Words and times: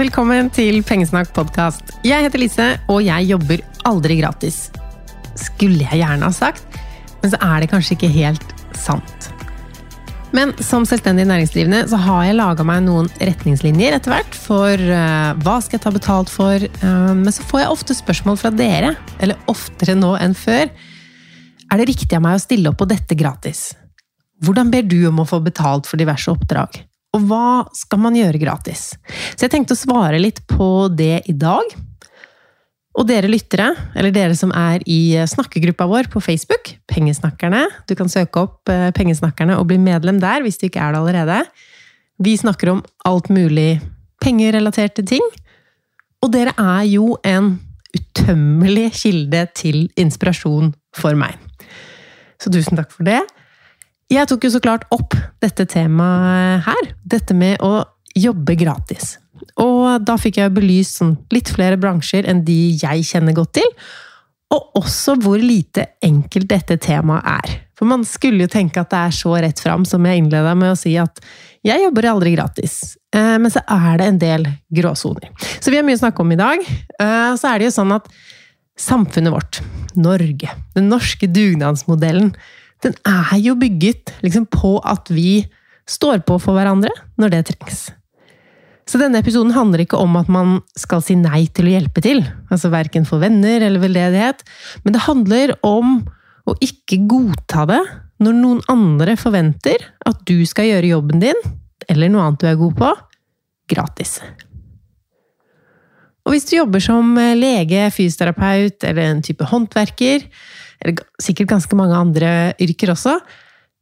Velkommen 0.00 0.46
til 0.48 0.78
Pengesnakk 0.86 1.28
podkast. 1.36 1.90
Jeg 2.08 2.24
heter 2.24 2.40
Lise, 2.40 2.66
og 2.88 3.02
jeg 3.04 3.26
jobber 3.28 3.60
aldri 3.84 4.14
gratis. 4.16 4.70
Skulle 5.36 5.82
jeg 5.82 6.00
gjerne 6.00 6.24
ha 6.24 6.32
sagt, 6.32 6.78
men 7.20 7.34
så 7.34 7.40
er 7.44 7.60
det 7.60 7.68
kanskje 7.68 7.98
ikke 7.98 8.08
helt 8.14 8.54
sant. 8.80 9.28
Men 10.32 10.54
som 10.64 10.86
selvstendig 10.88 11.26
næringsdrivende 11.28 11.82
så 11.92 12.00
har 12.00 12.24
jeg 12.30 12.38
laga 12.38 12.64
meg 12.64 12.86
noen 12.86 13.12
retningslinjer 13.20 13.98
etter 13.98 14.14
hvert 14.14 14.40
for 14.46 14.72
uh, 14.88 15.36
hva 15.44 15.58
skal 15.60 15.76
jeg 15.76 15.84
ta 15.84 15.92
betalt 15.92 16.32
for. 16.32 16.64
uh, 16.80 17.12
men 17.20 17.28
så 17.36 17.44
får 17.50 17.66
jeg 17.66 17.74
ofte 17.76 18.00
spørsmål 18.00 18.40
fra 18.40 18.56
dere, 18.56 18.94
eller 19.20 19.52
oftere 19.52 19.98
nå 20.00 20.14
enn 20.16 20.38
før. 20.38 20.70
Er 21.68 21.76
det 21.76 21.90
riktig 21.92 22.16
av 22.16 22.24
meg 22.24 22.40
å 22.40 22.46
stille 22.46 22.72
opp 22.72 22.80
på 22.80 22.88
dette 22.88 23.20
gratis? 23.20 23.74
Hvordan 24.40 24.72
ber 24.72 24.88
du 24.88 25.02
om 25.12 25.20
å 25.20 25.28
få 25.28 25.44
betalt 25.44 25.90
for 25.90 26.00
diverse 26.00 26.32
oppdrag? 26.32 26.86
Og 27.16 27.26
hva 27.26 27.66
skal 27.74 28.00
man 28.02 28.16
gjøre 28.18 28.40
gratis? 28.42 28.92
Så 29.34 29.46
jeg 29.46 29.54
tenkte 29.54 29.74
å 29.74 29.80
svare 29.80 30.20
litt 30.22 30.42
på 30.50 30.88
det 30.94 31.24
i 31.30 31.34
dag. 31.34 31.72
Og 32.98 33.06
dere 33.06 33.30
lyttere, 33.30 33.70
eller 33.94 34.14
dere 34.14 34.34
som 34.38 34.52
er 34.54 34.82
i 34.90 35.14
snakkegruppa 35.30 35.86
vår 35.90 36.10
på 36.10 36.22
Facebook, 36.22 36.72
Pengesnakkerne 36.90 37.62
Du 37.86 37.94
kan 37.94 38.10
søke 38.10 38.42
opp 38.42 38.70
eh, 38.70 38.88
Pengesnakkerne 38.94 39.54
og 39.60 39.68
bli 39.70 39.78
medlem 39.78 40.18
der 40.22 40.42
hvis 40.42 40.58
du 40.58 40.66
ikke 40.66 40.82
er 40.82 40.94
det 40.94 41.02
allerede. 41.02 41.38
Vi 42.20 42.34
snakker 42.36 42.74
om 42.74 42.82
alt 43.06 43.30
mulig 43.32 43.80
pengerelaterte 44.20 45.06
ting. 45.06 45.24
Og 46.20 46.32
dere 46.34 46.52
er 46.58 46.84
jo 46.90 47.14
en 47.24 47.54
utømmelig 47.96 48.90
kilde 49.00 49.46
til 49.56 49.86
inspirasjon 49.98 50.74
for 50.94 51.16
meg. 51.18 51.38
Så 52.42 52.52
tusen 52.52 52.78
takk 52.78 52.92
for 52.92 53.06
det. 53.08 53.22
Jeg 54.10 54.26
tok 54.26 54.42
jo 54.42 54.50
så 54.50 54.60
klart 54.62 54.86
opp 54.90 55.14
dette 55.42 55.68
temaet 55.70 56.64
her. 56.66 56.92
Dette 57.06 57.34
med 57.36 57.62
å 57.62 57.84
jobbe 58.18 58.56
gratis. 58.58 59.14
Og 59.62 60.02
da 60.02 60.16
fikk 60.18 60.40
jeg 60.40 60.54
belyst 60.56 60.98
sånn 60.98 61.14
litt 61.30 61.52
flere 61.54 61.78
bransjer 61.80 62.26
enn 62.28 62.42
de 62.46 62.58
jeg 62.80 63.06
kjenner 63.06 63.36
godt 63.36 63.54
til. 63.60 63.68
Og 64.50 64.80
også 64.80 65.14
hvor 65.22 65.38
lite 65.38 65.92
enkelt 66.02 66.50
dette 66.50 66.74
temaet 66.82 67.28
er. 67.30 67.52
For 67.78 67.88
man 67.88 68.02
skulle 68.04 68.44
jo 68.44 68.50
tenke 68.50 68.82
at 68.82 68.90
det 68.90 68.98
er 68.98 69.14
så 69.14 69.36
rett 69.40 69.62
fram, 69.62 69.86
som 69.88 70.04
jeg 70.04 70.20
innleda 70.20 70.56
med 70.58 70.74
å 70.74 70.78
si 70.78 70.96
at 71.00 71.22
jeg 71.64 71.84
jobber 71.84 72.10
aldri 72.10 72.34
gratis. 72.34 72.96
Eh, 73.14 73.36
men 73.40 73.52
så 73.52 73.62
er 73.62 74.00
det 74.00 74.08
en 74.10 74.20
del 74.20 74.48
gråsoner. 74.74 75.30
Så 75.62 75.70
vi 75.70 75.78
har 75.78 75.86
mye 75.86 75.96
å 75.96 76.02
snakke 76.02 76.24
om 76.24 76.34
i 76.34 76.40
dag. 76.40 76.66
Eh, 76.66 77.32
så 77.38 77.52
er 77.52 77.60
det 77.60 77.70
jo 77.70 77.76
sånn 77.78 77.94
at 77.94 78.10
samfunnet 78.80 79.32
vårt, 79.32 79.62
Norge, 79.94 80.50
den 80.74 80.90
norske 80.90 81.28
dugnadsmodellen, 81.30 82.34
den 82.84 82.96
er 83.08 83.38
jo 83.40 83.56
bygget 83.60 84.14
liksom 84.24 84.46
på 84.50 84.78
at 84.88 85.10
vi 85.12 85.44
står 85.90 86.22
på 86.26 86.38
for 86.40 86.56
hverandre 86.56 86.92
når 87.20 87.34
det 87.34 87.46
trengs. 87.50 87.88
Så 88.90 88.98
denne 88.98 89.20
episoden 89.22 89.52
handler 89.54 89.84
ikke 89.84 90.00
om 90.00 90.16
at 90.18 90.30
man 90.32 90.58
skal 90.78 91.02
si 91.04 91.14
nei 91.18 91.44
til 91.54 91.68
å 91.68 91.74
hjelpe 91.76 92.02
til, 92.02 92.24
altså 92.50 92.72
verken 92.72 93.04
for 93.06 93.22
venner 93.22 93.62
eller 93.62 93.82
veldedighet, 93.82 94.42
men 94.82 94.96
det 94.96 95.04
handler 95.06 95.54
om 95.66 96.00
å 96.48 96.56
ikke 96.64 96.98
godta 97.10 97.68
det 97.70 97.82
når 98.20 98.36
noen 98.36 98.62
andre 98.72 99.14
forventer 99.20 99.84
at 100.08 100.24
du 100.26 100.40
skal 100.48 100.72
gjøre 100.72 100.90
jobben 100.90 101.22
din, 101.22 101.38
eller 101.88 102.10
noe 102.10 102.26
annet 102.26 102.42
du 102.42 102.48
er 102.50 102.58
god 102.58 102.74
på, 102.80 102.90
gratis. 103.70 104.18
Og 106.26 106.34
hvis 106.34 106.48
du 106.50 106.56
jobber 106.58 106.82
som 106.84 107.14
lege, 107.38 107.86
fysioterapeut 107.94 108.84
eller 108.90 109.06
en 109.06 109.22
type 109.24 109.46
håndverker, 109.50 110.26
eller 110.80 111.04
sikkert 111.22 111.50
ganske 111.52 111.76
mange 111.78 111.96
andre 111.96 112.30
yrker 112.62 112.94
også, 112.94 113.18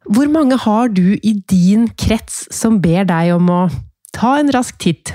hvor 0.09 0.29
mange 0.33 0.57
har 0.63 0.91
du 0.95 1.17
i 1.17 1.35
din 1.51 1.89
krets 2.01 2.47
som 2.55 2.79
ber 2.83 3.07
deg 3.09 3.35
om 3.35 3.51
å 3.53 3.63
ta 4.17 4.39
en 4.39 4.53
rask 4.55 4.79
titt 4.81 5.13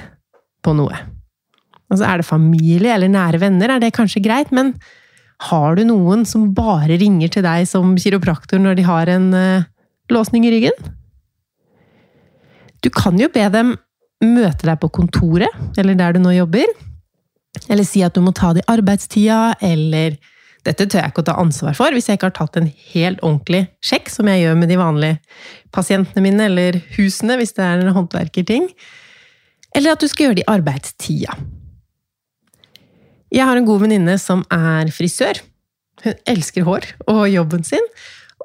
på 0.64 0.76
noe? 0.78 0.96
Altså, 1.92 2.06
er 2.08 2.20
det 2.20 2.28
familie 2.28 2.94
eller 2.94 3.12
nære 3.12 3.42
venner, 3.42 3.74
er 3.74 3.82
det 3.82 3.94
kanskje 3.96 4.24
greit, 4.26 4.52
men 4.54 4.74
har 5.50 5.76
du 5.76 5.84
noen 5.88 6.24
som 6.30 6.52
bare 6.56 6.98
ringer 7.02 7.32
til 7.34 7.46
deg 7.46 7.68
som 7.70 7.96
kiropraktor 8.00 8.62
når 8.62 8.78
de 8.80 8.86
har 8.88 9.10
en 9.12 9.32
uh, 9.36 9.66
låsning 10.14 10.46
i 10.48 10.54
ryggen? 10.54 10.94
Du 12.84 12.90
kan 12.94 13.18
jo 13.20 13.30
be 13.34 13.46
dem 13.52 13.76
møte 14.24 14.68
deg 14.68 14.80
på 14.80 14.92
kontoret, 14.94 15.52
eller 15.80 15.98
der 16.00 16.16
du 16.16 16.22
nå 16.24 16.34
jobber. 16.36 16.70
Eller 17.72 17.86
si 17.88 18.02
at 18.04 18.16
du 18.16 18.24
må 18.24 18.34
ta 18.36 18.54
det 18.56 18.64
i 18.64 18.72
arbeidstida, 18.72 19.56
eller 19.64 20.18
dette 20.64 20.88
tør 20.88 21.02
jeg 21.02 21.12
ikke 21.12 21.24
å 21.24 21.28
ta 21.28 21.36
ansvar 21.42 21.76
for 21.76 21.96
hvis 21.96 22.08
jeg 22.08 22.20
ikke 22.20 22.30
har 22.30 22.38
tatt 22.38 22.60
en 22.60 22.70
helt 22.94 23.24
ordentlig 23.26 23.66
sjekk, 23.84 24.12
som 24.14 24.30
jeg 24.32 24.46
gjør 24.46 24.60
med 24.62 24.72
de 24.72 24.80
vanlige 24.80 25.18
pasientene 25.76 26.24
mine, 26.24 26.48
eller 26.48 26.80
husene, 26.96 27.38
hvis 27.40 27.56
det 27.58 27.66
er 27.66 27.84
en 27.84 27.96
håndverkerting. 27.98 28.70
Eller 29.76 29.96
at 29.96 30.04
du 30.04 30.08
skal 30.08 30.30
gjøre 30.30 30.40
det 30.40 30.46
i 30.46 30.52
arbeidstida. 30.54 31.36
Jeg 33.34 33.50
har 33.50 33.58
en 33.58 33.68
god 33.68 33.82
venninne 33.82 34.16
som 34.22 34.44
er 34.54 34.92
frisør. 34.94 35.42
Hun 36.04 36.20
elsker 36.30 36.68
hår 36.68 36.86
og 37.10 37.24
jobben 37.32 37.66
sin. 37.66 37.84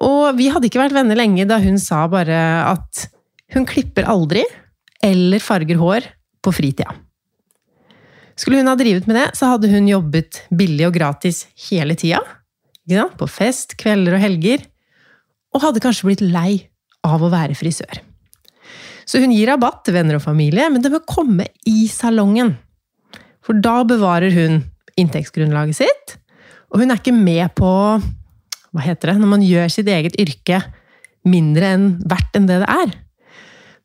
Og 0.05 0.39
vi 0.39 0.49
hadde 0.53 0.71
ikke 0.71 0.81
vært 0.81 0.97
venner 0.97 1.19
lenge 1.19 1.47
da 1.49 1.59
hun 1.63 1.79
sa 1.83 2.07
bare 2.11 2.39
at 2.65 3.09
hun 3.55 3.67
klipper 3.69 4.09
aldri 4.09 4.45
eller 5.05 5.43
farger 5.43 5.79
hår 5.81 6.09
på 6.43 6.55
fritida. 6.55 6.95
Skulle 8.39 8.61
hun 8.61 8.71
ha 8.71 8.77
drivet 8.79 9.09
med 9.11 9.19
det, 9.19 9.29
så 9.35 9.53
hadde 9.53 9.71
hun 9.73 9.89
jobbet 9.91 10.45
billig 10.55 10.87
og 10.87 10.95
gratis 10.95 11.47
hele 11.69 11.97
tida. 11.99 12.23
På 13.19 13.27
fest, 13.29 13.75
kvelder 13.81 14.17
og 14.17 14.23
helger. 14.23 14.63
Og 15.55 15.65
hadde 15.65 15.83
kanskje 15.83 16.07
blitt 16.07 16.23
lei 16.23 16.53
av 17.07 17.25
å 17.25 17.33
være 17.33 17.57
frisør. 17.59 18.01
Så 19.09 19.21
hun 19.23 19.33
gir 19.33 19.49
rabatt 19.51 19.83
til 19.87 19.97
venner 19.97 20.19
og 20.19 20.25
familie, 20.25 20.69
men 20.71 20.85
det 20.85 20.93
må 20.93 21.01
komme 21.09 21.49
i 21.67 21.89
salongen. 21.91 22.55
For 23.45 23.57
da 23.57 23.81
bevarer 23.89 24.35
hun 24.35 24.61
inntektsgrunnlaget 25.01 25.81
sitt, 25.81 26.17
og 26.69 26.83
hun 26.83 26.93
er 26.93 27.01
ikke 27.01 27.17
med 27.17 27.49
på 27.57 27.73
Hva 28.69 28.83
heter 28.85 29.15
det? 29.15 29.21
Når 29.23 29.31
man 29.31 29.43
gjør 29.43 29.71
sitt 29.73 29.89
eget 29.89 30.19
yrke 30.21 30.59
mindre 31.25 31.71
enn 31.73 31.87
verdt 32.05 32.37
enn 32.37 32.49
det 32.51 32.59
det 32.61 32.69
er. 32.69 32.91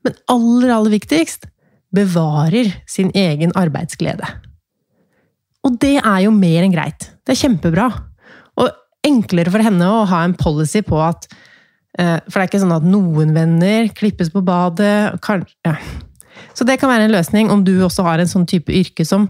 Men 0.03 0.17
aller, 0.33 0.73
aller 0.75 0.91
viktigst 0.91 1.47
bevarer 1.93 2.71
sin 2.89 3.11
egen 3.15 3.53
arbeidsglede. 3.59 4.27
Og 5.63 5.77
det 5.79 5.97
er 6.01 6.23
jo 6.25 6.33
mer 6.35 6.65
enn 6.65 6.73
greit. 6.73 7.09
Det 7.23 7.35
er 7.35 7.41
kjempebra. 7.45 7.87
Og 8.59 8.71
enklere 9.07 9.51
for 9.53 9.63
henne 9.63 9.87
å 9.87 10.05
ha 10.09 10.23
en 10.25 10.35
policy 10.37 10.83
på 10.85 10.99
at 11.03 11.27
eh, 11.99 12.19
For 12.27 12.37
det 12.37 12.43
er 12.43 12.49
ikke 12.49 12.63
sånn 12.63 12.75
at 12.75 12.87
noen 12.87 13.33
venner 13.35 13.87
klippes 13.95 14.31
på 14.33 14.43
badet 14.45 15.21
kan, 15.23 15.45
ja. 15.67 15.77
Så 16.53 16.65
det 16.67 16.79
kan 16.81 16.89
være 16.91 17.07
en 17.07 17.13
løsning 17.13 17.49
om 17.53 17.63
du 17.65 17.75
også 17.85 18.05
har 18.05 18.21
en 18.21 18.29
sånn 18.29 18.45
type 18.49 18.73
yrke 18.73 19.05
som 19.05 19.27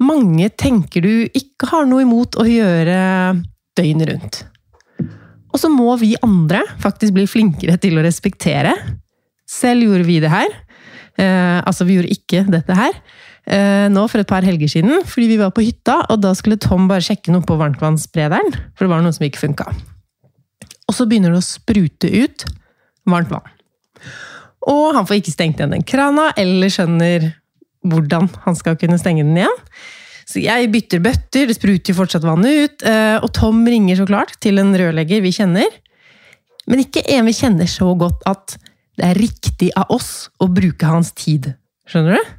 mange 0.00 0.48
tenker 0.60 1.04
du 1.04 1.28
ikke 1.36 1.68
har 1.72 1.88
noe 1.88 2.04
imot 2.04 2.36
å 2.40 2.46
gjøre 2.48 2.96
døgnet 3.76 4.10
rundt. 4.12 4.42
Og 5.52 5.60
så 5.60 5.68
må 5.72 5.92
vi 6.00 6.14
andre 6.24 6.62
faktisk 6.80 7.16
bli 7.16 7.26
flinkere 7.28 7.76
til 7.80 7.98
å 7.98 8.04
respektere. 8.04 8.72
Selv 9.48 9.84
gjorde 9.84 10.08
vi 10.08 10.20
det 10.24 10.32
her. 10.32 10.52
Eh, 11.20 11.58
altså, 11.60 11.86
vi 11.88 11.98
gjorde 11.98 12.14
ikke 12.14 12.44
dette 12.52 12.76
her. 12.76 12.96
Eh, 13.42 13.88
nå 13.90 14.04
for 14.10 14.22
et 14.22 14.28
par 14.28 14.46
helger 14.46 14.70
siden, 14.70 15.02
fordi 15.08 15.32
vi 15.32 15.40
var 15.40 15.50
på 15.54 15.64
hytta, 15.66 16.02
og 16.12 16.20
da 16.22 16.30
skulle 16.38 16.60
Tom 16.62 16.86
bare 16.90 17.04
sjekke 17.04 17.34
noe 17.34 17.44
på 17.46 17.58
varmtvannssprederen, 17.58 18.52
for 18.76 18.86
det 18.86 18.92
var 18.92 19.02
noe 19.04 19.14
som 19.14 19.26
ikke 19.26 19.42
funka. 19.42 19.66
Og 20.86 20.94
så 20.94 21.08
begynner 21.10 21.34
det 21.34 21.42
å 21.42 21.46
sprute 21.46 22.10
ut 22.10 22.46
varmt 23.08 23.32
vann. 23.32 23.48
Og 24.70 24.92
han 24.94 25.08
får 25.08 25.18
ikke 25.18 25.34
stengt 25.34 25.58
igjen 25.58 25.74
den 25.74 25.86
krana, 25.86 26.30
eller 26.38 26.70
skjønner 26.70 27.32
hvordan 27.82 28.28
han 28.44 28.58
skal 28.58 28.78
kunne 28.78 29.00
stenge 29.00 29.24
den 29.26 29.40
igjen. 29.40 29.62
Så 30.28 30.38
jeg 30.38 30.70
bytter 30.70 31.02
bøtter, 31.02 31.48
det 31.50 31.56
spruter 31.58 31.96
fortsatt 31.98 32.24
vannet 32.24 32.60
ut, 32.62 32.84
eh, 32.86 33.18
og 33.18 33.32
Tom 33.34 33.64
ringer 33.66 33.98
så 33.98 34.06
klart 34.06 34.36
til 34.40 34.62
en 34.62 34.70
rørlegger 34.78 35.24
vi 35.24 35.34
kjenner. 35.34 35.80
Men 36.70 36.84
ikke 36.84 37.02
en 37.10 37.26
vi 37.26 37.34
kjenner 37.34 37.66
så 37.66 37.90
godt 37.98 38.22
at 38.30 38.54
det 38.98 39.08
er 39.08 39.18
riktig 39.18 39.70
av 39.78 39.92
oss 39.94 40.28
å 40.42 40.48
bruke 40.52 40.88
hans 40.88 41.12
tid. 41.16 41.52
Skjønner 41.88 42.18
du? 42.18 42.32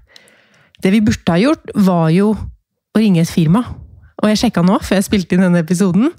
Det 0.84 0.92
vi 0.94 1.02
burde 1.04 1.32
ha 1.32 1.40
gjort, 1.40 1.72
var 1.76 2.10
jo 2.14 2.34
å 2.34 3.00
ringe 3.00 3.24
et 3.24 3.32
firma. 3.32 3.64
Og 4.22 4.30
jeg 4.30 4.44
sjekka 4.44 4.64
nå, 4.66 4.78
før 4.84 5.00
jeg 5.00 5.08
spilte 5.08 5.36
inn 5.36 5.46
denne 5.46 5.64
episoden. 5.64 6.12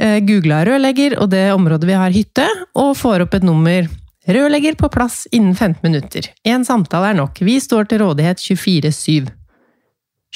Eh, 0.00 0.18
Googla 0.26 0.62
rørlegger 0.68 1.16
og 1.20 1.30
det 1.32 1.48
området 1.54 1.88
vi 1.88 1.98
har 1.98 2.14
hytte, 2.14 2.46
og 2.78 2.96
får 2.98 3.26
opp 3.26 3.38
et 3.38 3.46
nummer 3.46 3.88
Rørlegger 4.30 4.76
på 4.76 4.90
plass 4.92 5.24
innen 5.32 5.54
15 5.56 5.80
minutter. 5.82 6.26
Én 6.46 6.64
samtale 6.66 7.08
er 7.10 7.16
nok. 7.18 7.40
Vi 7.40 7.56
står 7.58 7.88
til 7.88 8.02
rådighet 8.04 8.38
24-7. 8.38 9.30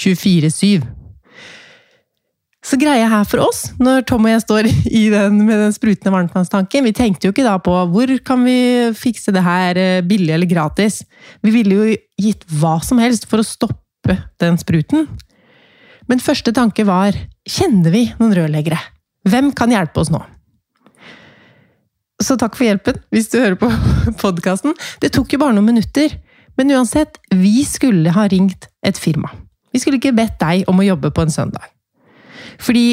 24-7. 0.01 1.04
Så 2.65 2.79
greia 2.81 3.05
her 3.13 3.27
for 3.29 3.43
oss, 3.45 3.67
når 3.77 4.07
Tom 4.09 4.25
og 4.25 4.33
jeg 4.33 4.43
står 4.47 4.69
den 5.13 5.43
med 5.45 5.59
den 5.61 5.75
sprutende 5.75 6.15
varmtvannstanken 6.15 6.87
Vi 6.87 6.95
tenkte 6.97 7.29
jo 7.29 7.35
ikke 7.35 7.45
da 7.45 7.59
på 7.61 7.75
hvor 7.93 8.13
kan 8.25 8.41
vi 8.47 8.57
fikse 8.97 9.35
det 9.37 9.43
her 9.45 9.81
eh, 9.81 10.05
billig 10.05 10.33
eller 10.33 10.49
gratis. 10.49 11.03
Vi 11.45 11.53
ville 11.53 11.77
jo 11.77 11.97
gitt 12.25 12.47
hva 12.49 12.79
som 12.85 13.03
helst 13.03 13.29
for 13.29 13.43
å 13.43 13.47
stoppe 13.47 14.17
den 14.41 14.57
spruten. 14.61 15.05
Men 16.09 16.25
første 16.25 16.55
tanke 16.57 16.87
var 16.89 17.17
kjenner 17.49 17.93
vi 17.93 18.07
noen 18.17 18.33
rørleggere? 18.37 18.81
Hvem 19.29 19.53
kan 19.57 19.73
hjelpe 19.73 20.01
oss 20.01 20.13
nå? 20.13 20.23
Så 22.25 22.39
takk 22.41 22.57
for 22.57 22.65
hjelpen, 22.65 22.97
hvis 23.13 23.29
du 23.33 23.41
hører 23.43 23.59
på 23.61 23.69
podkasten. 24.23 24.73
Det 25.05 25.13
tok 25.13 25.37
jo 25.37 25.43
bare 25.45 25.57
noen 25.57 25.75
minutter. 25.75 26.17
Men 26.57 26.73
uansett, 26.73 27.19
vi 27.35 27.65
skulle 27.69 28.15
ha 28.15 28.29
ringt 28.31 28.71
et 28.87 29.01
firma. 29.01 29.33
Vi 29.75 29.83
skulle 29.83 29.99
ikke 29.99 30.17
bedt 30.17 30.39
deg 30.41 30.69
om 30.71 30.81
å 30.81 30.87
jobbe 30.87 31.11
på 31.13 31.25
en 31.25 31.35
søndag. 31.35 31.74
Fordi 32.63 32.87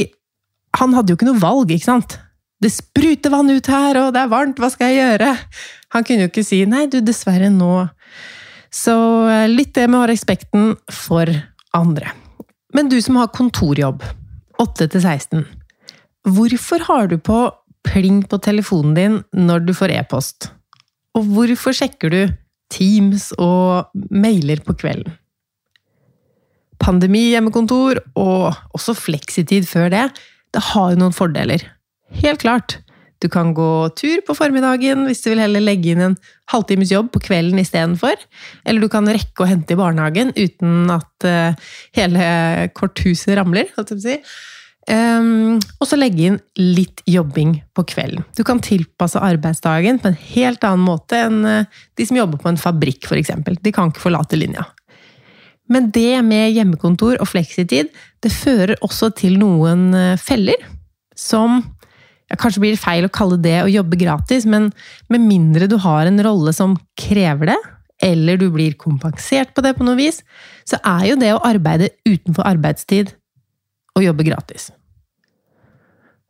han 0.80 0.94
hadde 0.96 1.14
jo 1.14 1.20
ikke 1.20 1.30
noe 1.30 1.42
valg, 1.42 1.72
ikke 1.74 1.90
sant? 1.90 2.18
Det 2.62 2.70
spruter 2.74 3.34
vann 3.34 3.50
ut 3.50 3.68
her, 3.72 3.98
og 4.04 4.12
det 4.16 4.22
er 4.22 4.32
varmt, 4.32 4.60
hva 4.62 4.70
skal 4.72 4.92
jeg 4.92 5.02
gjøre? 5.02 5.32
Han 5.96 6.06
kunne 6.08 6.28
jo 6.28 6.32
ikke 6.32 6.46
si 6.46 6.62
'nei, 6.66 6.86
du, 6.88 7.02
dessverre, 7.02 7.50
nå'. 7.50 7.90
Så 8.72 8.96
eh, 9.28 9.48
litt 9.52 9.74
det 9.76 9.90
med 9.90 10.00
å 10.00 10.04
ha 10.06 10.12
respekten 10.12 10.76
for 10.88 11.28
andre. 11.76 12.14
Men 12.74 12.88
du 12.88 13.02
som 13.04 13.18
har 13.20 13.34
kontorjobb, 13.36 14.04
8 14.62 14.88
til 14.94 15.02
16, 15.02 15.46
hvorfor 16.30 16.86
har 16.88 17.10
du 17.12 17.18
på 17.18 17.50
pling 17.84 18.22
på 18.30 18.40
telefonen 18.40 18.96
din 18.96 19.18
når 19.36 19.66
du 19.66 19.74
får 19.76 19.92
e-post? 19.98 20.52
Og 21.18 21.26
hvorfor 21.36 21.76
sjekker 21.76 22.14
du 22.14 22.22
Teams 22.72 23.32
og 23.42 23.92
mailer 24.14 24.62
på 24.64 24.78
kvelden? 24.80 25.18
Pandemi, 26.82 27.30
hjemmekontor 27.32 28.02
og 28.20 28.78
også 28.78 28.96
fleksitid 28.98 29.68
før 29.70 29.92
det, 29.94 30.08
det 30.52 30.64
har 30.72 30.94
jo 30.94 31.02
noen 31.04 31.16
fordeler. 31.16 31.64
Helt 32.22 32.42
klart. 32.44 32.80
Du 33.22 33.30
kan 33.30 33.54
gå 33.54 33.90
tur 33.94 34.24
på 34.26 34.34
formiddagen 34.34 35.06
hvis 35.06 35.22
du 35.22 35.30
vil 35.32 35.44
heller 35.44 35.62
legge 35.62 35.94
inn 35.94 36.02
en 36.08 36.16
halvtimes 36.52 36.92
jobb 36.92 37.12
på 37.14 37.22
kvelden 37.28 37.62
istedenfor. 37.62 38.18
Eller 38.66 38.82
du 38.82 38.90
kan 38.92 39.08
rekke 39.08 39.46
å 39.46 39.50
hente 39.50 39.76
i 39.76 39.80
barnehagen 39.80 40.34
uten 40.34 40.90
at 40.92 41.28
uh, 41.28 41.70
hele 41.98 42.26
korthuset 42.78 43.38
ramler. 43.38 43.70
Si. 43.92 44.18
Um, 44.90 45.60
og 45.78 45.86
så 45.86 46.00
legge 46.00 46.32
inn 46.32 46.40
litt 46.58 47.04
jobbing 47.06 47.60
på 47.78 47.86
kvelden. 47.94 48.26
Du 48.34 48.42
kan 48.48 48.60
tilpasse 48.66 49.22
arbeidsdagen 49.22 50.02
på 50.02 50.10
en 50.10 50.18
helt 50.34 50.66
annen 50.66 50.88
måte 50.88 51.22
enn 51.28 51.46
uh, 51.46 51.82
de 51.94 52.10
som 52.10 52.18
jobber 52.18 52.42
på 52.42 52.50
en 52.50 52.60
fabrikk, 52.60 53.06
f.eks. 53.06 53.36
De 53.62 53.76
kan 53.76 53.94
ikke 53.94 54.08
forlate 54.10 54.40
linja. 54.42 54.66
Men 55.72 55.92
det 55.96 56.22
med 56.28 56.52
hjemmekontor 56.56 57.20
og 57.22 57.30
fleksitid, 57.32 57.92
det 58.22 58.34
fører 58.34 58.76
også 58.84 59.12
til 59.18 59.38
noen 59.40 59.92
uh, 59.96 60.20
feller 60.20 60.60
som 61.18 61.62
ja, 62.32 62.38
Kanskje 62.40 62.64
blir 62.64 62.76
det 62.76 62.82
feil 62.84 63.08
å 63.08 63.12
kalle 63.12 63.40
det 63.44 63.58
å 63.64 63.72
jobbe 63.72 64.00
gratis, 64.00 64.46
men 64.48 64.70
med 65.12 65.24
mindre 65.26 65.68
du 65.68 65.76
har 65.84 66.08
en 66.08 66.22
rolle 66.24 66.54
som 66.56 66.78
krever 67.00 67.52
det, 67.52 67.58
eller 68.08 68.40
du 68.40 68.48
blir 68.54 68.78
kompensert 68.80 69.52
på 69.54 69.64
det 69.66 69.74
på 69.78 69.84
noe 69.84 70.00
vis, 70.00 70.22
så 70.64 70.80
er 70.80 71.10
jo 71.12 71.18
det 71.20 71.34
å 71.36 71.42
arbeide 71.44 71.92
utenfor 72.08 72.48
arbeidstid 72.48 73.12
å 74.00 74.04
jobbe 74.06 74.26
gratis. 74.26 74.70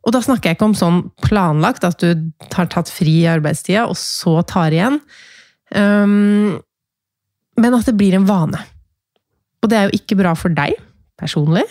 Og 0.02 0.14
da 0.16 0.24
snakker 0.24 0.50
jeg 0.50 0.58
ikke 0.58 0.68
om 0.72 0.76
sånn 0.76 1.00
planlagt, 1.22 1.86
at 1.86 2.02
du 2.02 2.26
har 2.56 2.68
tatt 2.70 2.90
fri 2.90 3.20
i 3.22 3.30
arbeidstida, 3.30 3.86
og 3.86 3.94
så 3.98 4.40
tar 4.42 4.74
igjen. 4.74 4.98
Um, 5.70 6.58
men 7.62 7.76
at 7.78 7.86
det 7.86 7.94
blir 7.98 8.18
en 8.18 8.26
vane. 8.26 8.58
Og 9.62 9.70
det 9.70 9.78
er 9.78 9.88
jo 9.88 9.98
ikke 9.98 10.18
bra 10.18 10.34
for 10.38 10.54
deg 10.54 10.74
personlig, 11.20 11.64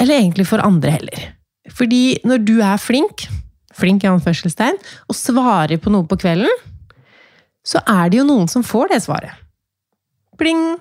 eller 0.00 0.18
egentlig 0.18 0.48
for 0.48 0.62
andre 0.64 0.96
heller. 0.96 1.26
Fordi 1.70 2.18
når 2.26 2.42
du 2.42 2.56
er 2.64 2.80
flink, 2.80 3.26
flink 3.76 4.04
i 4.04 4.10
anførselstegn, 4.10 4.78
og 5.06 5.16
svarer 5.16 5.78
på 5.78 5.92
noe 5.92 6.08
på 6.08 6.18
kvelden, 6.18 6.50
så 7.66 7.82
er 7.86 8.10
det 8.10 8.18
jo 8.18 8.26
noen 8.26 8.48
som 8.50 8.64
får 8.66 8.94
det 8.94 9.02
svaret. 9.04 9.36
Pling! 10.40 10.80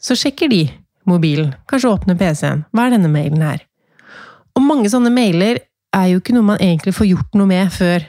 Så 0.00 0.16
sjekker 0.18 0.50
de 0.50 0.64
mobilen, 1.08 1.52
kanskje 1.70 1.92
åpner 1.92 2.18
PC-en. 2.18 2.64
Hva 2.72 2.88
er 2.88 2.96
denne 2.96 3.12
mailen 3.12 3.44
her? 3.44 3.62
Og 4.56 4.64
mange 4.64 4.90
sånne 4.90 5.12
mailer 5.12 5.60
er 5.94 6.10
jo 6.10 6.20
ikke 6.20 6.34
noe 6.34 6.48
man 6.54 6.62
egentlig 6.62 6.94
får 6.96 7.10
gjort 7.12 7.38
noe 7.38 7.50
med 7.50 7.72
før 7.74 8.04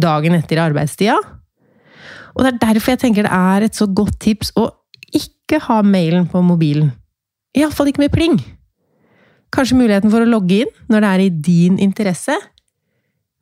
dagen 0.00 0.34
etter 0.36 0.62
arbeidstida. 0.64 1.16
Og 2.34 2.42
det 2.42 2.50
er 2.50 2.62
derfor 2.64 2.94
jeg 2.94 3.04
tenker 3.04 3.28
det 3.28 3.36
er 3.36 3.66
et 3.66 3.78
så 3.78 3.86
godt 3.86 4.16
tips 4.24 4.50
å 4.58 4.68
ikke 5.54 5.66
ha 5.68 5.80
mailen 5.86 6.26
på 6.30 6.42
mobilen. 6.42 6.90
Iallfall 7.54 7.92
ikke 7.92 8.02
med 8.02 8.12
pling. 8.14 8.38
Kanskje 9.54 9.78
muligheten 9.78 10.10
for 10.10 10.24
å 10.24 10.28
logge 10.28 10.64
inn 10.64 10.72
når 10.90 11.04
det 11.04 11.10
er 11.10 11.22
i 11.22 11.34
din 11.48 11.78
interesse. 11.82 12.36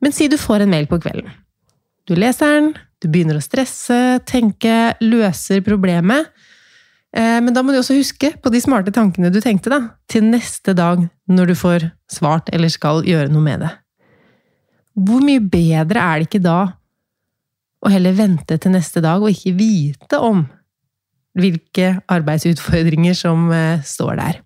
Men 0.03 0.13
si 0.13 0.29
du 0.29 0.37
får 0.41 0.65
en 0.65 0.73
mail 0.73 0.89
på 0.91 1.01
kvelden. 1.01 1.31
Du 2.09 2.17
leser 2.19 2.51
den, 2.51 2.73
du 3.01 3.09
begynner 3.09 3.39
å 3.39 3.45
stresse, 3.45 4.21
tenke, 4.29 4.95
løser 5.01 5.63
problemet. 5.65 6.29
Eh, 7.15 7.39
men 7.41 7.55
da 7.55 7.63
må 7.63 7.73
du 7.73 7.79
også 7.81 7.97
huske 7.97 8.33
på 8.43 8.53
de 8.53 8.61
smarte 8.61 8.93
tankene 8.95 9.31
du 9.33 9.41
tenkte 9.41 9.73
da, 9.73 9.81
til 10.11 10.27
neste 10.27 10.75
dag 10.77 11.05
når 11.31 11.53
du 11.53 11.57
får 11.59 11.89
svart 12.11 12.51
eller 12.53 12.73
skal 12.73 13.07
gjøre 13.07 13.31
noe 13.33 13.45
med 13.45 13.65
det. 13.65 13.73
Hvor 14.93 15.25
mye 15.25 15.41
bedre 15.41 16.03
er 16.03 16.21
det 16.21 16.29
ikke 16.29 16.45
da 16.45 16.59
å 17.83 17.91
heller 17.91 18.15
vente 18.19 18.59
til 18.61 18.75
neste 18.75 19.01
dag 19.03 19.23
og 19.23 19.33
ikke 19.33 19.55
vite 19.57 20.21
om 20.23 20.45
hvilke 21.39 21.97
arbeidsutfordringer 22.13 23.17
som 23.17 23.51
eh, 23.55 23.83
står 23.87 24.19
der? 24.21 24.41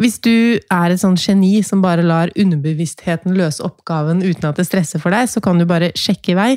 Hvis 0.00 0.16
du 0.24 0.56
er 0.72 0.92
et 0.92 1.00
sånn 1.02 1.18
geni 1.20 1.58
som 1.66 1.82
bare 1.84 2.04
lar 2.06 2.30
underbevisstheten 2.38 3.34
løse 3.36 3.60
oppgaven 3.66 4.22
uten 4.24 4.48
at 4.48 4.56
det 4.56 4.64
stresser 4.64 5.02
for 5.02 5.12
deg, 5.12 5.28
så 5.28 5.42
kan 5.44 5.60
du 5.60 5.66
bare 5.68 5.90
sjekke 5.98 6.32
i 6.32 6.38
vei, 6.38 6.50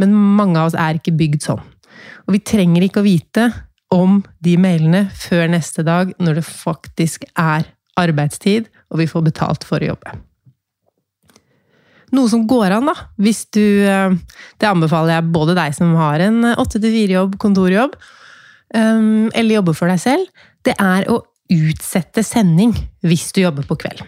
men 0.00 0.14
mange 0.16 0.56
av 0.56 0.70
oss 0.70 0.78
er 0.80 0.96
ikke 0.96 1.16
bygd 1.18 1.44
sånn. 1.44 1.64
Og 2.24 2.36
vi 2.36 2.40
trenger 2.40 2.86
ikke 2.86 3.02
å 3.02 3.06
vite 3.06 3.50
om 3.92 4.22
de 4.42 4.56
mailene 4.60 5.06
før 5.14 5.50
neste 5.52 5.84
dag, 5.86 6.14
når 6.16 6.40
det 6.40 6.46
faktisk 6.48 7.26
er 7.36 7.68
arbeidstid, 8.00 8.70
og 8.88 9.02
vi 9.02 9.10
får 9.10 9.28
betalt 9.28 9.66
for 9.66 9.82
å 9.82 9.92
jobbe. 9.92 10.16
Noe 12.16 12.30
som 12.30 12.46
går 12.48 12.78
an, 12.78 12.88
da, 12.88 12.94
hvis 13.18 13.44
du 13.50 13.82
eh, 13.82 14.12
Det 14.60 14.68
anbefaler 14.68 15.16
jeg 15.16 15.32
både 15.34 15.56
deg 15.58 15.74
som 15.74 15.90
har 15.98 16.22
en 16.22 16.52
8-4-jobb, 16.54 17.34
kontorjobb, 17.42 17.96
eller 18.74 19.58
jobber 19.58 19.76
for 19.78 19.90
deg 19.90 20.00
selv. 20.02 20.26
Det 20.66 20.74
er 20.82 21.06
å 21.12 21.20
utsette 21.52 22.24
sending 22.26 22.74
hvis 23.06 23.30
du 23.34 23.44
jobber 23.44 23.66
på 23.68 23.78
kveld. 23.84 24.02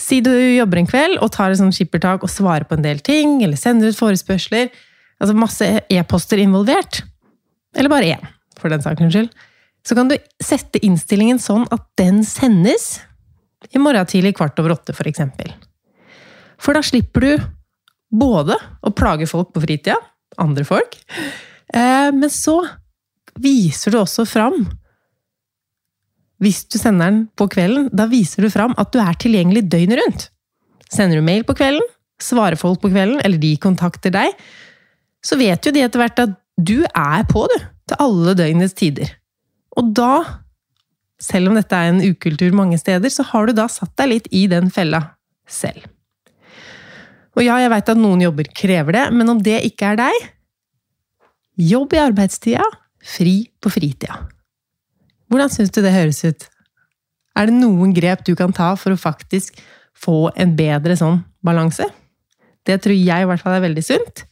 Si 0.00 0.18
du 0.24 0.32
jobber 0.32 0.80
en 0.80 0.90
kveld 0.90 1.20
og 1.22 1.30
tar 1.32 1.54
et 1.54 1.76
skippertak 1.76 2.24
og 2.26 2.32
svarer 2.32 2.66
på 2.66 2.76
en 2.76 2.84
del 2.84 3.00
ting, 3.04 3.38
eller 3.44 3.58
sender 3.58 3.92
ut 3.92 3.98
forespørsler. 3.98 4.72
Altså 5.22 5.36
masse 5.38 5.68
e-poster 5.88 6.42
involvert. 6.42 7.04
Eller 7.78 7.92
bare 7.92 8.16
én, 8.16 8.30
for 8.58 8.72
den 8.72 8.82
saks 8.82 9.06
skyld. 9.14 9.30
Så 9.84 9.96
kan 9.96 10.08
du 10.10 10.16
sette 10.42 10.80
innstillingen 10.82 11.38
sånn 11.42 11.66
at 11.74 11.86
den 12.00 12.22
sendes 12.26 12.98
i 13.72 13.80
morgen 13.80 14.08
tidlig 14.08 14.34
kvart 14.36 14.58
over 14.60 14.74
åtte, 14.74 14.94
for 14.96 15.08
eksempel. 15.08 15.52
For 16.60 16.76
da 16.76 16.82
slipper 16.84 17.24
du 17.24 17.46
både 18.14 18.56
å 18.84 18.92
plage 18.94 19.28
folk 19.28 19.52
på 19.54 19.62
fritida, 19.64 19.96
andre 20.40 20.64
folk, 20.66 20.96
eh, 21.72 22.10
men 22.14 22.30
så 22.32 22.60
viser 23.40 23.94
du 23.94 24.00
også 24.00 24.26
fram 24.28 24.56
Hvis 26.42 26.64
du 26.68 26.78
sender 26.78 27.10
den 27.10 27.20
på 27.38 27.48
kvelden, 27.50 27.88
da 27.94 28.06
viser 28.10 28.44
du 28.44 28.52
fram 28.52 28.74
at 28.80 28.92
du 28.92 29.00
er 29.00 29.16
tilgjengelig 29.18 29.64
døgnet 29.70 30.00
rundt. 30.02 30.28
Sender 30.92 31.18
du 31.18 31.24
mail 31.24 31.44
på 31.46 31.56
kvelden, 31.56 31.84
svarer 32.20 32.58
folk 32.60 32.82
på 32.82 32.90
kvelden, 32.92 33.20
eller 33.24 33.40
de 33.40 33.54
kontakter 33.62 34.12
deg, 34.14 34.34
så 35.24 35.38
vet 35.40 35.64
jo 35.64 35.72
de 35.72 35.84
etter 35.86 36.02
hvert 36.02 36.20
at 36.20 36.34
du 36.60 36.84
er 36.84 37.24
på, 37.30 37.46
du, 37.48 37.56
til 37.88 38.02
alle 38.02 38.34
døgnets 38.38 38.76
tider. 38.76 39.14
Og 39.78 39.94
da, 39.96 40.42
selv 41.22 41.50
om 41.50 41.58
dette 41.58 41.78
er 41.78 41.94
en 41.94 42.02
ukultur 42.04 42.54
mange 42.54 42.78
steder, 42.82 43.10
så 43.10 43.24
har 43.30 43.48
du 43.48 43.56
da 43.56 43.66
satt 43.70 43.94
deg 44.02 44.12
litt 44.12 44.30
i 44.34 44.44
den 44.50 44.68
fella 44.74 45.00
selv. 45.48 45.86
Og 47.34 47.42
ja, 47.42 47.56
jeg 47.62 47.72
veit 47.72 47.90
at 47.90 47.98
noen 47.98 48.22
jobber 48.22 48.52
krever 48.54 48.98
det, 48.98 49.08
men 49.16 49.32
om 49.32 49.40
det 49.42 49.62
ikke 49.70 49.94
er 49.94 50.06
deg 50.06 50.30
Jobb 51.54 51.92
i 51.94 52.00
arbeidstida, 52.02 52.64
fri 53.04 53.36
på 53.60 53.72
fritida. 53.72 54.22
Hvordan 55.28 55.52
syns 55.52 55.72
du 55.74 55.80
det 55.84 55.94
høres 55.94 56.22
ut? 56.24 56.46
Er 57.34 57.50
det 57.50 57.56
noen 57.56 57.92
grep 57.94 58.22
du 58.26 58.34
kan 58.38 58.54
ta 58.54 58.72
for 58.78 58.94
å 58.94 59.00
faktisk 59.00 59.58
få 59.98 60.30
en 60.38 60.54
bedre 60.56 60.96
sånn 60.98 61.20
balanse? 61.44 61.86
Det 62.64 62.78
tror 62.82 62.96
jeg 62.96 63.24
i 63.24 63.28
hvert 63.28 63.42
fall 63.42 63.58
er 63.58 63.66
veldig 63.66 63.84
sunt. 63.84 64.24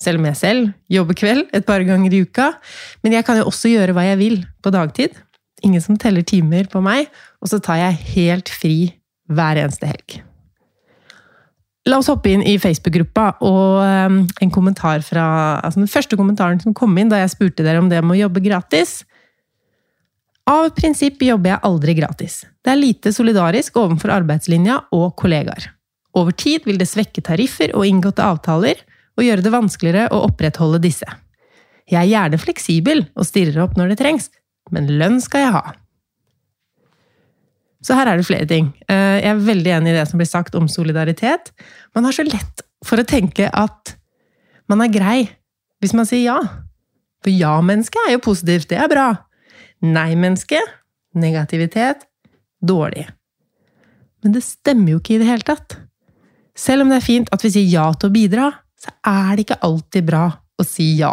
Selv 0.00 0.18
om 0.18 0.26
jeg 0.26 0.40
selv 0.40 0.72
jobber 0.90 1.18
kveld 1.18 1.54
et 1.54 1.66
par 1.66 1.84
ganger 1.86 2.16
i 2.16 2.24
uka. 2.26 2.50
Men 3.04 3.18
jeg 3.18 3.26
kan 3.28 3.38
jo 3.38 3.46
også 3.50 3.70
gjøre 3.70 3.94
hva 3.94 4.08
jeg 4.08 4.20
vil 4.20 4.40
på 4.64 4.72
dagtid. 4.74 5.14
Ingen 5.64 5.84
som 5.84 5.98
teller 6.00 6.26
timer 6.26 6.66
på 6.72 6.82
meg. 6.84 7.06
Og 7.40 7.52
så 7.52 7.62
tar 7.62 7.80
jeg 7.80 8.00
helt 8.16 8.50
fri 8.52 8.78
hver 9.30 9.60
eneste 9.62 9.88
helg. 9.88 10.18
La 11.84 11.98
oss 12.00 12.08
hoppe 12.08 12.30
inn 12.32 12.42
i 12.48 12.56
Facebook-gruppa 12.60 13.26
og 13.44 13.80
um, 13.84 14.22
en 14.40 14.52
kommentar 14.52 15.02
fra 15.04 15.24
altså 15.60 15.82
Den 15.82 15.90
første 15.90 16.16
kommentaren 16.16 16.62
som 16.62 16.72
kom 16.76 16.96
inn 16.96 17.10
da 17.12 17.20
jeg 17.20 17.34
spurte 17.34 17.66
dere 17.66 17.82
om 17.82 17.90
det 17.90 18.00
med 18.00 18.16
å 18.16 18.22
jobbe 18.22 18.40
gratis. 18.44 19.02
Av 20.48 20.70
prinsipp 20.76 21.20
jobber 21.24 21.54
jeg 21.54 21.64
aldri 21.68 21.96
gratis. 22.00 22.42
Det 22.64 22.72
er 22.72 22.80
lite 22.80 23.12
solidarisk 23.12 23.76
overfor 23.80 24.14
arbeidslinja 24.16 24.78
og 24.96 25.12
kollegaer. 25.20 25.68
Over 26.16 26.32
tid 26.36 26.64
vil 26.68 26.80
det 26.80 26.88
svekke 26.88 27.24
tariffer 27.24 27.74
og 27.76 27.84
inngåtte 27.88 28.24
avtaler, 28.24 28.80
og 29.14 29.22
gjøre 29.22 29.44
det 29.44 29.52
vanskeligere 29.54 30.10
å 30.10 30.24
opprettholde 30.26 30.80
disse. 30.82 31.06
Jeg 31.90 32.00
er 32.00 32.10
gjerne 32.10 32.40
fleksibel 32.40 33.04
og 33.14 33.28
stirrer 33.28 33.60
opp 33.62 33.76
når 33.78 33.92
det 33.92 34.00
trengs, 34.00 34.30
men 34.74 34.88
lønn 34.98 35.20
skal 35.22 35.44
jeg 35.44 35.54
ha. 35.54 35.64
Så 37.84 37.96
her 37.98 38.08
er 38.08 38.20
det 38.20 38.26
flere 38.26 38.48
ting. 38.48 38.70
Eh, 38.88 39.20
jeg 39.20 39.30
er 39.30 39.42
veldig 39.44 39.72
enig 39.76 39.92
i 39.92 39.96
det 39.98 40.06
som 40.08 40.20
blir 40.20 40.28
sagt 40.30 40.56
om 40.56 40.70
solidaritet. 40.72 41.52
Man 41.96 42.06
har 42.08 42.16
så 42.16 42.24
lett 42.24 42.64
for 42.84 43.00
å 43.00 43.08
tenke 43.08 43.50
at 43.52 43.96
man 44.70 44.80
er 44.84 44.92
grei 44.92 45.18
hvis 45.84 45.92
man 45.96 46.08
sier 46.08 46.24
ja. 46.24 46.38
For 47.24 47.32
ja-mennesket 47.32 48.08
er 48.08 48.16
jo 48.16 48.24
positivt, 48.24 48.70
det 48.72 48.80
er 48.80 48.88
bra. 48.88 49.08
Nei-mennesket 49.84 50.64
negativitet, 51.14 52.06
dårlig. 52.64 53.06
Men 54.24 54.34
det 54.34 54.42
stemmer 54.44 54.94
jo 54.94 55.00
ikke 55.00 55.16
i 55.16 55.20
det 55.20 55.28
hele 55.28 55.46
tatt. 55.46 55.76
Selv 56.56 56.84
om 56.84 56.90
det 56.90 57.00
er 57.00 57.06
fint 57.06 57.30
at 57.34 57.44
vi 57.44 57.52
sier 57.52 57.68
ja 57.68 57.86
til 57.92 58.10
å 58.10 58.14
bidra, 58.14 58.50
så 58.80 58.92
er 59.06 59.34
det 59.34 59.46
ikke 59.46 59.62
alltid 59.66 60.06
bra 60.08 60.24
å 60.32 60.66
si 60.66 60.94
ja. 60.98 61.12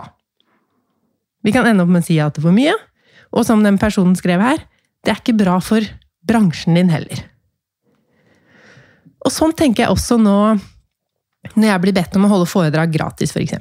Vi 1.42 1.54
kan 1.54 1.68
ende 1.68 1.86
opp 1.86 1.92
med 1.92 2.04
å 2.04 2.08
si 2.08 2.18
ja 2.20 2.30
til 2.34 2.46
for 2.46 2.56
mye, 2.56 2.76
og 3.32 3.46
som 3.48 3.64
den 3.66 3.80
personen 3.82 4.16
skrev 4.18 4.44
her, 4.44 4.64
det 5.02 5.14
er 5.14 5.22
ikke 5.22 5.38
bra 5.40 5.58
for 5.64 5.86
bransjen 6.32 6.80
din 6.80 6.92
heller. 6.92 7.26
Og 9.22 9.34
sånn 9.34 9.54
tenker 9.54 9.86
jeg 9.86 9.94
også 9.94 10.18
nå 10.22 10.38
når 11.58 11.68
jeg 11.68 11.82
blir 11.84 11.96
bedt 11.98 12.16
om 12.18 12.28
å 12.28 12.32
holde 12.32 12.50
foredrag 12.50 12.94
gratis, 12.94 13.34
f.eks. 13.34 13.58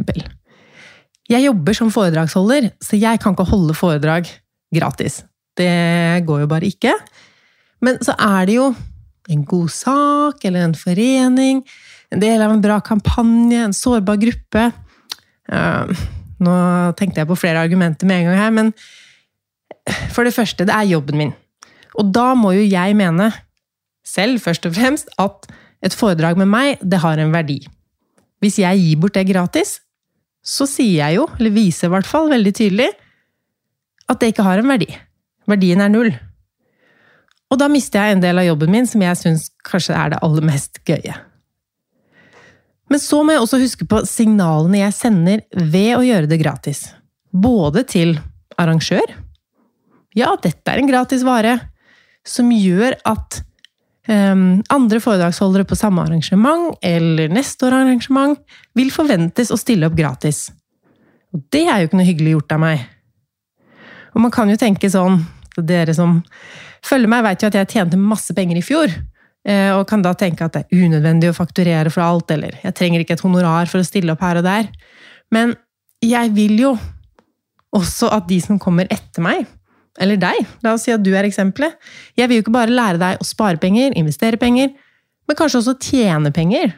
Jeg 1.30 1.46
jobber 1.46 1.76
som 1.76 1.92
foredragsholder, 1.94 2.72
så 2.82 2.98
jeg 2.98 3.20
kan 3.22 3.34
ikke 3.36 3.48
holde 3.48 3.76
foredrag 3.78 4.28
gratis. 4.74 5.22
Det 5.56 6.22
går 6.26 6.44
jo 6.44 6.50
bare 6.50 6.68
ikke. 6.68 6.94
Men 7.84 8.00
så 8.04 8.16
er 8.18 8.48
det 8.48 8.56
jo 8.58 8.68
en 9.30 9.44
god 9.46 9.70
sak, 9.72 10.44
eller 10.44 10.66
en 10.66 10.76
forening, 10.76 11.62
en 12.10 12.22
del 12.22 12.42
av 12.42 12.54
en 12.54 12.62
bra 12.62 12.80
kampanje, 12.84 13.60
en 13.62 13.76
sårbar 13.76 14.18
gruppe. 14.20 14.70
nå 16.40 16.56
tenkte 16.96 17.20
jeg 17.20 17.28
på 17.28 17.38
flere 17.38 17.62
argumenter 17.62 18.08
med 18.08 18.20
en 18.20 18.30
gang 18.30 18.40
her, 18.40 18.50
men 18.50 18.74
for 20.14 20.24
det 20.24 20.34
første, 20.34 20.66
det 20.66 20.74
er 20.74 20.92
jobben 20.92 21.18
min. 21.18 21.32
Og 21.98 22.12
da 22.14 22.32
må 22.38 22.52
jo 22.54 22.64
jeg 22.66 22.96
mene, 22.98 23.30
selv 24.06 24.40
først 24.42 24.66
og 24.68 24.74
fremst, 24.76 25.10
at 25.18 25.48
et 25.84 25.96
foredrag 25.96 26.38
med 26.38 26.50
meg, 26.50 26.80
det 26.82 27.00
har 27.02 27.18
en 27.18 27.32
verdi. 27.32 27.60
Hvis 28.40 28.60
jeg 28.60 28.80
gir 28.80 29.00
bort 29.00 29.16
det 29.16 29.26
gratis, 29.28 29.78
så 30.40 30.66
sier 30.68 31.02
jeg 31.02 31.18
jo, 31.18 31.28
eller 31.38 31.52
viser 31.52 31.88
i 31.88 31.94
hvert 31.94 32.08
fall 32.08 32.30
veldig 32.32 32.52
tydelig, 32.56 32.88
at 34.10 34.20
det 34.20 34.32
ikke 34.32 34.46
har 34.46 34.60
en 34.60 34.70
verdi. 34.70 34.88
Verdien 35.50 35.82
er 35.84 35.92
null. 35.92 36.12
Og 37.50 37.58
da 37.58 37.66
mister 37.70 38.04
jeg 38.04 38.16
en 38.16 38.22
del 38.22 38.38
av 38.40 38.46
jobben 38.46 38.70
min 38.72 38.86
som 38.86 39.02
jeg 39.02 39.18
syns 39.18 39.48
kanskje 39.66 39.96
er 39.96 40.12
det 40.12 40.20
aller 40.24 40.46
mest 40.46 40.80
gøye. 40.86 41.16
Men 42.90 43.02
så 43.02 43.20
må 43.22 43.34
jeg 43.34 43.42
også 43.44 43.60
huske 43.62 43.86
på 43.86 44.02
signalene 44.08 44.82
jeg 44.82 44.96
sender 44.96 45.42
ved 45.54 45.92
å 45.96 46.04
gjøre 46.06 46.30
det 46.30 46.40
gratis. 46.42 46.88
Både 47.30 47.84
til 47.86 48.16
arrangør 48.58 49.12
Ja, 50.18 50.32
dette 50.42 50.72
er 50.72 50.80
en 50.80 50.88
gratis 50.90 51.22
vare 51.22 51.52
som 52.26 52.50
gjør 52.52 52.96
at 53.08 53.40
um, 54.10 54.60
andre 54.72 55.00
foredragsholdere 55.02 55.66
på 55.68 55.78
samme 55.78 56.04
arrangement 56.04 56.76
eller 56.84 57.32
neste 57.32 57.68
år 57.68 57.78
arrangement 57.80 58.38
vil 58.78 58.92
forventes 58.94 59.52
å 59.52 59.58
stille 59.60 59.88
opp 59.88 59.98
gratis. 59.98 60.48
Og 61.34 61.44
det 61.54 61.66
er 61.68 61.80
jo 61.80 61.90
ikke 61.90 62.00
noe 62.00 62.08
hyggelig 62.08 62.34
gjort 62.36 62.56
av 62.56 62.64
meg. 62.64 62.88
Og 64.14 64.24
man 64.24 64.34
kan 64.34 64.50
jo 64.50 64.58
tenke 64.60 64.90
sånn 64.90 65.22
Dere 65.60 65.92
som 65.92 66.20
følger 66.86 67.10
meg, 67.10 67.24
vet 67.26 67.42
jo 67.42 67.48
at 67.50 67.56
jeg 67.58 67.68
tjente 67.68 67.98
masse 68.00 68.32
penger 68.32 68.56
i 68.56 68.62
fjor. 68.64 68.92
Eh, 69.44 69.72
og 69.74 69.82
kan 69.90 70.00
da 70.00 70.14
tenke 70.16 70.46
at 70.46 70.54
det 70.54 70.62
er 70.62 70.86
unødvendig 70.86 71.28
å 71.28 71.36
fakturere 71.36 71.90
for 71.92 72.04
alt, 72.04 72.30
eller 72.32 72.54
jeg 72.62 72.76
trenger 72.78 73.02
ikke 73.02 73.18
et 73.18 73.24
honorar 73.24 73.68
for 73.68 73.82
å 73.82 73.84
stille 73.84 74.14
opp 74.14 74.22
her 74.24 74.40
og 74.40 74.46
der. 74.46 74.70
Men 75.34 75.52
jeg 76.00 76.32
vil 76.38 76.54
jo 76.62 76.70
også 77.76 78.08
at 78.14 78.30
de 78.30 78.40
som 78.40 78.60
kommer 78.62 78.88
etter 78.94 79.26
meg, 79.26 79.44
eller 80.00 80.20
deg, 80.20 80.46
la 80.64 80.74
oss 80.74 80.86
si 80.86 80.94
at 80.94 81.02
du 81.04 81.10
er 81.14 81.28
eksempelet. 81.28 81.76
Jeg 82.18 82.30
vil 82.30 82.40
jo 82.40 82.44
ikke 82.46 82.54
bare 82.56 82.72
lære 82.72 83.00
deg 83.00 83.20
å 83.20 83.26
spare 83.26 83.60
penger, 83.60 83.92
investere 83.98 84.40
penger, 84.40 84.72
men 85.28 85.38
kanskje 85.38 85.60
også 85.60 85.76
tjene 85.84 86.32
penger. 86.34 86.72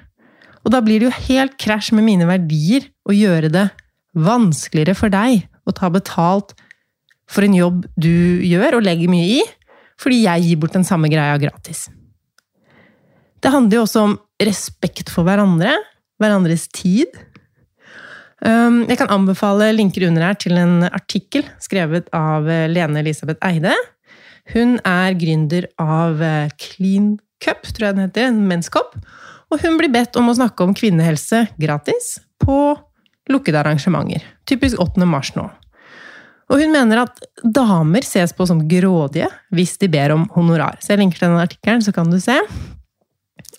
Og 0.62 0.74
da 0.74 0.82
blir 0.84 1.00
det 1.00 1.08
jo 1.08 1.22
helt 1.30 1.56
krasj 1.60 1.92
med 1.96 2.06
mine 2.06 2.26
verdier 2.28 2.86
å 3.08 3.14
gjøre 3.16 3.50
det 3.52 3.68
vanskeligere 4.12 4.98
for 4.98 5.12
deg 5.12 5.46
å 5.66 5.74
ta 5.74 5.88
betalt 5.92 6.52
for 7.30 7.46
en 7.46 7.56
jobb 7.56 7.86
du 7.96 8.42
gjør 8.44 8.78
og 8.78 8.86
legger 8.86 9.10
mye 9.10 9.40
i, 9.40 9.42
fordi 10.00 10.24
jeg 10.26 10.46
gir 10.46 10.60
bort 10.60 10.76
den 10.76 10.86
samme 10.86 11.10
greia 11.10 11.38
gratis. 11.40 11.86
Det 13.42 13.50
handler 13.50 13.80
jo 13.80 13.84
også 13.86 14.06
om 14.06 14.16
respekt 14.42 15.10
for 15.10 15.26
hverandre, 15.26 15.74
hverandres 16.22 16.68
tid, 16.74 17.10
jeg 18.42 18.98
kan 18.98 19.10
anbefale 19.14 19.70
linker 19.76 20.08
under 20.08 20.24
her 20.26 20.38
til 20.40 20.56
en 20.58 20.82
artikkel 20.88 21.46
skrevet 21.62 22.08
av 22.16 22.48
eh, 22.50 22.68
Lene 22.70 22.98
Elisabeth 23.02 23.38
Eide. 23.46 23.74
Hun 24.50 24.80
er 24.88 25.14
gründer 25.14 25.68
av 25.78 26.22
eh, 26.22 26.50
Clean 26.58 27.14
Cup, 27.42 27.68
tror 27.70 27.88
jeg 27.88 27.98
den 27.98 28.08
heter, 28.08 28.30
en 28.30 28.42
menskopp. 28.48 28.96
Og 29.52 29.62
hun 29.62 29.76
blir 29.78 29.92
bedt 29.92 30.18
om 30.18 30.30
å 30.30 30.34
snakke 30.34 30.64
om 30.64 30.74
kvinnehelse 30.74 31.44
gratis 31.60 32.16
på 32.42 32.74
lukkede 33.30 33.60
arrangementer. 33.60 34.24
Typisk 34.48 34.80
8. 34.82 35.06
mars 35.06 35.30
nå. 35.36 35.46
Og 36.50 36.60
hun 36.60 36.72
mener 36.74 37.04
at 37.04 37.22
damer 37.44 38.04
ses 38.04 38.34
på 38.36 38.44
som 38.48 38.64
grådige 38.68 39.28
hvis 39.54 39.76
de 39.80 39.88
ber 39.92 40.16
om 40.16 40.26
honorar. 40.34 40.80
Så 40.82 40.92
jeg 40.92 41.02
linker 41.04 41.20
til 41.20 41.30
denne 41.30 41.46
artikkelen, 41.46 41.84
så 41.84 41.94
kan 41.94 42.10
du 42.10 42.18
se. 42.20 42.34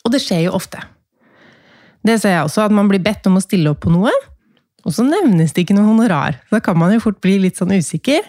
Og 0.03 0.11
det 0.13 0.21
skjer 0.21 0.45
jo 0.47 0.57
ofte. 0.57 0.81
Det 2.03 2.19
ser 2.19 2.35
jeg 2.35 2.45
også, 2.49 2.67
at 2.67 2.75
man 2.75 2.89
blir 2.91 3.01
bedt 3.01 3.25
om 3.29 3.39
å 3.39 3.43
stille 3.43 3.71
opp 3.71 3.85
på 3.85 3.93
noe, 3.93 4.11
og 4.83 4.95
så 4.95 5.05
nevnes 5.07 5.53
det 5.55 5.63
ikke 5.63 5.75
noe 5.77 5.87
honorar. 5.87 6.39
Da 6.51 6.59
kan 6.63 6.77
man 6.79 6.93
jo 6.95 7.03
fort 7.03 7.21
bli 7.23 7.37
litt 7.45 7.59
sånn 7.59 7.71
usikker. 7.75 8.25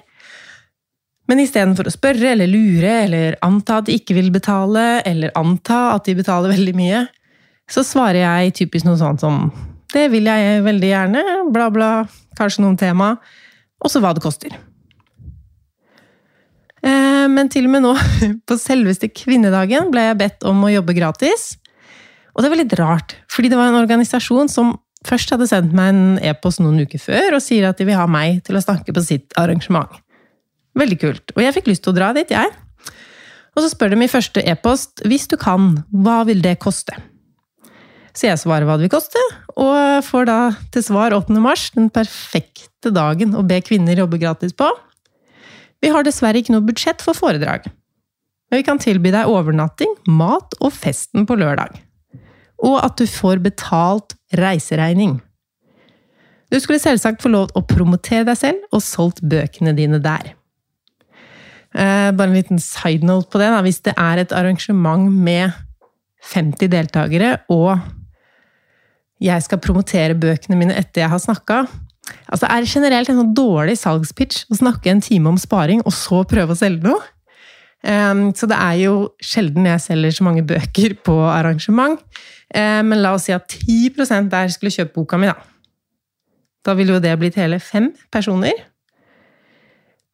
Men 1.31 1.41
istedenfor 1.41 1.89
å 1.89 1.93
spørre 1.95 2.35
eller 2.35 2.51
lure 2.51 2.91
eller 3.07 3.37
anta 3.45 3.79
at 3.81 3.89
de 3.89 3.97
ikke 3.97 4.17
vil 4.19 4.31
betale, 4.35 5.01
eller 5.09 5.33
anta 5.39 5.95
at 5.95 6.05
de 6.07 6.17
betaler 6.19 6.53
veldig 6.53 6.75
mye, 6.77 7.07
så 7.71 7.85
svarer 7.87 8.21
jeg 8.21 8.55
typisk 8.61 8.85
noe 8.87 9.01
sånt 9.01 9.25
som 9.25 9.49
Det 9.95 10.09
vil 10.11 10.27
jeg 10.27 10.63
veldig 10.67 10.89
gjerne, 10.91 11.21
bla, 11.55 11.69
bla, 11.71 11.91
kanskje 12.37 12.65
noen 12.65 12.77
tema, 12.77 13.13
og 13.79 13.93
så 13.93 14.01
hva 14.03 14.11
det 14.17 14.25
koster. 14.25 14.57
Eh, 16.85 17.27
Men 17.31 17.49
til 17.49 17.69
og 17.69 17.77
med 17.77 17.85
nå, 17.87 17.93
på 18.49 18.59
selveste 18.61 19.09
kvinnedagen, 19.09 19.93
ble 19.95 20.09
jeg 20.09 20.21
bedt 20.21 20.49
om 20.51 20.67
å 20.67 20.73
jobbe 20.73 20.97
gratis. 20.99 21.55
Og 22.35 22.43
det 22.43 22.51
var 22.51 22.59
litt 22.59 22.75
rart, 22.81 23.15
fordi 23.31 23.53
det 23.53 23.59
var 23.61 23.71
en 23.71 23.79
organisasjon 23.79 24.51
som 24.51 24.75
først 25.07 25.33
hadde 25.35 25.49
sendt 25.51 25.75
meg 25.77 25.93
en 25.93 26.19
e-post 26.25 26.63
noen 26.63 26.85
uker 26.85 27.01
før 27.03 27.39
og 27.39 27.45
sier 27.45 27.69
at 27.69 27.81
de 27.81 27.87
vil 27.89 27.99
ha 27.99 28.07
meg 28.11 28.43
til 28.47 28.59
å 28.59 28.63
snakke 28.65 28.95
på 28.95 29.05
sitt 29.05 29.35
arrangement. 29.41 29.93
Veldig 30.79 31.01
kult. 31.01 31.35
Og 31.37 31.43
jeg 31.45 31.55
fikk 31.57 31.71
lyst 31.71 31.85
til 31.87 31.95
å 31.95 31.99
dra 31.99 32.13
dit, 32.17 32.31
jeg. 32.35 32.51
Og 33.55 33.63
så 33.63 33.71
spør 33.71 33.95
de 33.95 34.01
i 34.03 34.11
første 34.11 34.43
e-post 34.51 35.05
hvis 35.07 35.29
du 35.31 35.37
kan, 35.41 35.85
hva 35.95 36.23
vil 36.27 36.43
det 36.43 36.57
koste? 36.63 36.97
Så 38.15 38.29
jeg 38.29 38.39
svarer 38.39 38.67
hva 38.67 38.77
det 38.79 38.87
vil 38.87 38.95
koste, 38.95 39.21
og 39.59 40.05
får 40.07 40.29
da 40.29 40.39
til 40.75 40.85
svar 40.87 41.15
8. 41.17 41.35
mars, 41.43 41.69
den 41.75 41.89
perfekte 41.95 42.93
dagen 42.95 43.35
å 43.35 43.43
be 43.47 43.59
kvinner 43.67 43.99
jobbe 43.99 44.21
gratis 44.23 44.55
på. 44.55 44.69
Vi 45.83 45.91
har 45.91 46.07
dessverre 46.07 46.39
ikke 46.39 46.55
noe 46.55 46.67
budsjett 46.67 47.03
for 47.03 47.19
foredrag. 47.19 47.67
Men 48.51 48.61
vi 48.61 48.67
kan 48.67 48.79
tilby 48.79 49.11
deg 49.15 49.31
overnatting, 49.31 49.91
mat 50.07 50.55
og 50.61 50.71
festen 50.75 51.27
på 51.27 51.39
lørdag. 51.41 51.75
Og 52.65 52.79
at 52.81 52.97
du 53.01 53.07
får 53.09 53.43
betalt 53.45 54.17
reiseregning. 54.39 55.19
Du 56.53 56.61
skulle 56.63 56.81
selvsagt 56.83 57.23
få 57.25 57.33
lov 57.33 57.53
å 57.57 57.65
promotere 57.67 58.25
deg 58.29 58.39
selv 58.39 58.75
og 58.75 58.85
solgt 58.85 59.23
bøkene 59.27 59.75
dine 59.77 60.01
der. 60.03 60.35
Eh, 61.75 62.11
bare 62.15 62.31
en 62.31 62.39
liten 62.39 62.63
side 62.63 63.07
note 63.07 63.29
på 63.33 63.41
det. 63.43 63.51
Hvis 63.67 63.83
det 63.85 63.97
er 63.99 64.23
et 64.23 64.33
arrangement 64.33 65.11
med 65.11 65.53
50 66.31 66.71
deltakere, 66.73 67.37
og 67.53 67.81
jeg 69.21 69.43
skal 69.45 69.61
promotere 69.63 70.17
bøkene 70.17 70.57
mine 70.59 70.77
etter 70.79 71.05
jeg 71.05 71.13
har 71.13 71.21
snakka 71.23 71.65
altså 72.29 72.49
det 72.49 72.69
generelt 72.69 73.09
en 73.11 73.21
sånn 73.23 73.35
dårlig 73.37 73.77
salgspitch 73.81 74.45
å 74.53 74.59
snakke 74.59 74.93
en 74.93 75.03
time 75.05 75.31
om 75.33 75.41
sparing, 75.41 75.83
og 75.85 75.95
så 75.95 76.23
prøve 76.29 76.55
å 76.55 76.59
selge 76.59 76.89
noe? 76.89 77.01
Um, 77.85 78.31
så 78.33 78.49
det 78.49 78.57
er 78.57 78.77
jo 78.81 78.93
sjelden 79.21 79.67
jeg 79.69 79.83
selger 79.85 80.15
så 80.17 80.25
mange 80.25 80.45
bøker 80.49 80.95
på 81.05 81.19
arrangement. 81.29 82.01
Um, 82.49 82.89
men 82.89 83.03
la 83.03 83.13
oss 83.17 83.27
si 83.29 83.35
at 83.37 83.45
10% 83.51 84.31
der 84.33 84.53
skulle 84.55 84.73
kjøpt 84.73 84.95
boka 84.97 85.21
mi, 85.21 85.29
da. 85.29 85.37
Da 86.65 86.73
ville 86.79 86.97
jo 86.97 87.03
det 87.05 87.13
blitt 87.21 87.37
hele 87.37 87.59
fem 87.61 87.91
personer. 88.15 88.57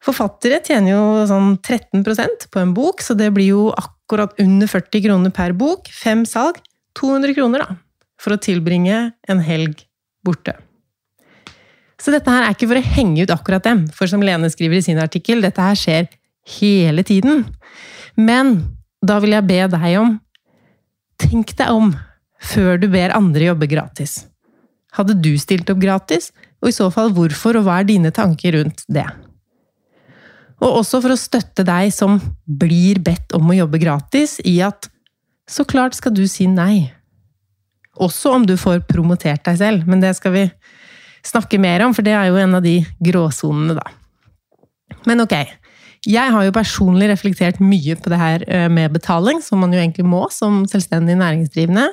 Forfattere 0.03 0.59
tjener 0.65 0.95
jo 0.95 1.03
sånn 1.29 1.53
13% 1.61 2.49
på 2.51 2.59
en 2.59 2.73
bok, 2.75 3.03
så 3.05 3.15
det 3.15 3.29
blir 3.35 3.53
jo 3.53 3.67
akkurat 3.69 4.33
under 4.41 4.67
40 4.67 5.05
kroner 5.05 5.33
per 5.35 5.53
bok. 5.55 5.87
Fem 5.93 6.25
salg, 6.27 6.59
200 6.99 7.37
kroner, 7.37 7.63
da. 7.63 7.77
For 8.19 8.35
å 8.35 8.41
tilbringe 8.41 9.11
en 9.31 9.43
helg 9.45 9.85
borte. 10.25 10.57
Så 12.01 12.11
dette 12.11 12.33
her 12.33 12.47
er 12.47 12.55
ikke 12.55 12.67
for 12.67 12.81
å 12.81 12.89
henge 12.97 13.23
ut 13.23 13.31
akkurat 13.31 13.63
dem, 13.63 13.85
for 13.93 14.09
som 14.09 14.23
Lene 14.25 14.49
skriver 14.51 14.81
i 14.81 14.83
sin 14.83 14.99
artikkel, 14.99 15.43
dette 15.45 15.61
her 15.61 15.77
skjer 15.77 16.09
hele 16.47 17.03
tiden. 17.07 17.45
Men 18.17 18.57
da 19.01 19.19
vil 19.21 19.35
jeg 19.37 19.47
be 19.49 19.63
deg 19.71 19.97
om 20.01 20.19
Tenk 21.21 21.51
deg 21.53 21.69
om 21.69 21.91
før 22.41 22.79
du 22.81 22.87
ber 22.89 23.13
andre 23.13 23.51
jobbe 23.51 23.67
gratis. 23.69 24.23
Hadde 24.97 25.13
du 25.21 25.35
stilt 25.37 25.69
opp 25.69 25.77
gratis, 25.83 26.31
og 26.61 26.71
i 26.71 26.73
så 26.73 26.87
fall 26.89 27.11
hvorfor, 27.13 27.59
og 27.59 27.67
hva 27.67 27.75
er 27.79 27.85
dine 27.87 28.09
tanker 28.15 28.57
rundt 28.57 28.81
det? 28.89 29.05
Og 30.61 30.81
også 30.81 31.01
for 31.01 31.13
å 31.13 31.19
støtte 31.19 31.65
deg 31.65 31.93
som 31.93 32.17
blir 32.45 32.97
bedt 33.05 33.33
om 33.37 33.49
å 33.49 33.59
jobbe 33.59 33.81
gratis, 33.81 34.39
i 34.41 34.59
at 34.65 34.89
så 35.49 35.65
klart 35.67 35.97
skal 35.97 36.13
du 36.17 36.25
si 36.29 36.47
nei. 36.49 36.91
Også 38.01 38.33
om 38.33 38.45
du 38.47 38.55
får 38.57 38.83
promotert 38.89 39.45
deg 39.45 39.61
selv, 39.61 39.87
men 39.89 40.03
det 40.03 40.13
skal 40.17 40.35
vi 40.35 40.45
snakke 41.25 41.59
mer 41.61 41.85
om, 41.85 41.93
for 41.93 42.05
det 42.05 42.13
er 42.17 42.29
jo 42.29 42.39
en 42.41 42.57
av 42.57 42.65
de 42.65 42.79
gråsonene, 43.03 43.77
da. 43.77 43.85
Men 45.05 45.23
ok, 45.23 45.35
jeg 46.07 46.33
har 46.33 46.45
jo 46.45 46.53
personlig 46.55 47.11
reflektert 47.11 47.59
mye 47.61 47.95
på 47.99 48.09
det 48.09 48.17
her 48.17 48.45
eh, 48.49 48.67
med 48.73 48.93
betaling, 48.95 49.41
som 49.45 49.61
man 49.61 49.73
jo 49.73 49.81
egentlig 49.81 50.05
må 50.09 50.23
som 50.33 50.63
selvstendig 50.69 51.17
næringsdrivende. 51.19 51.91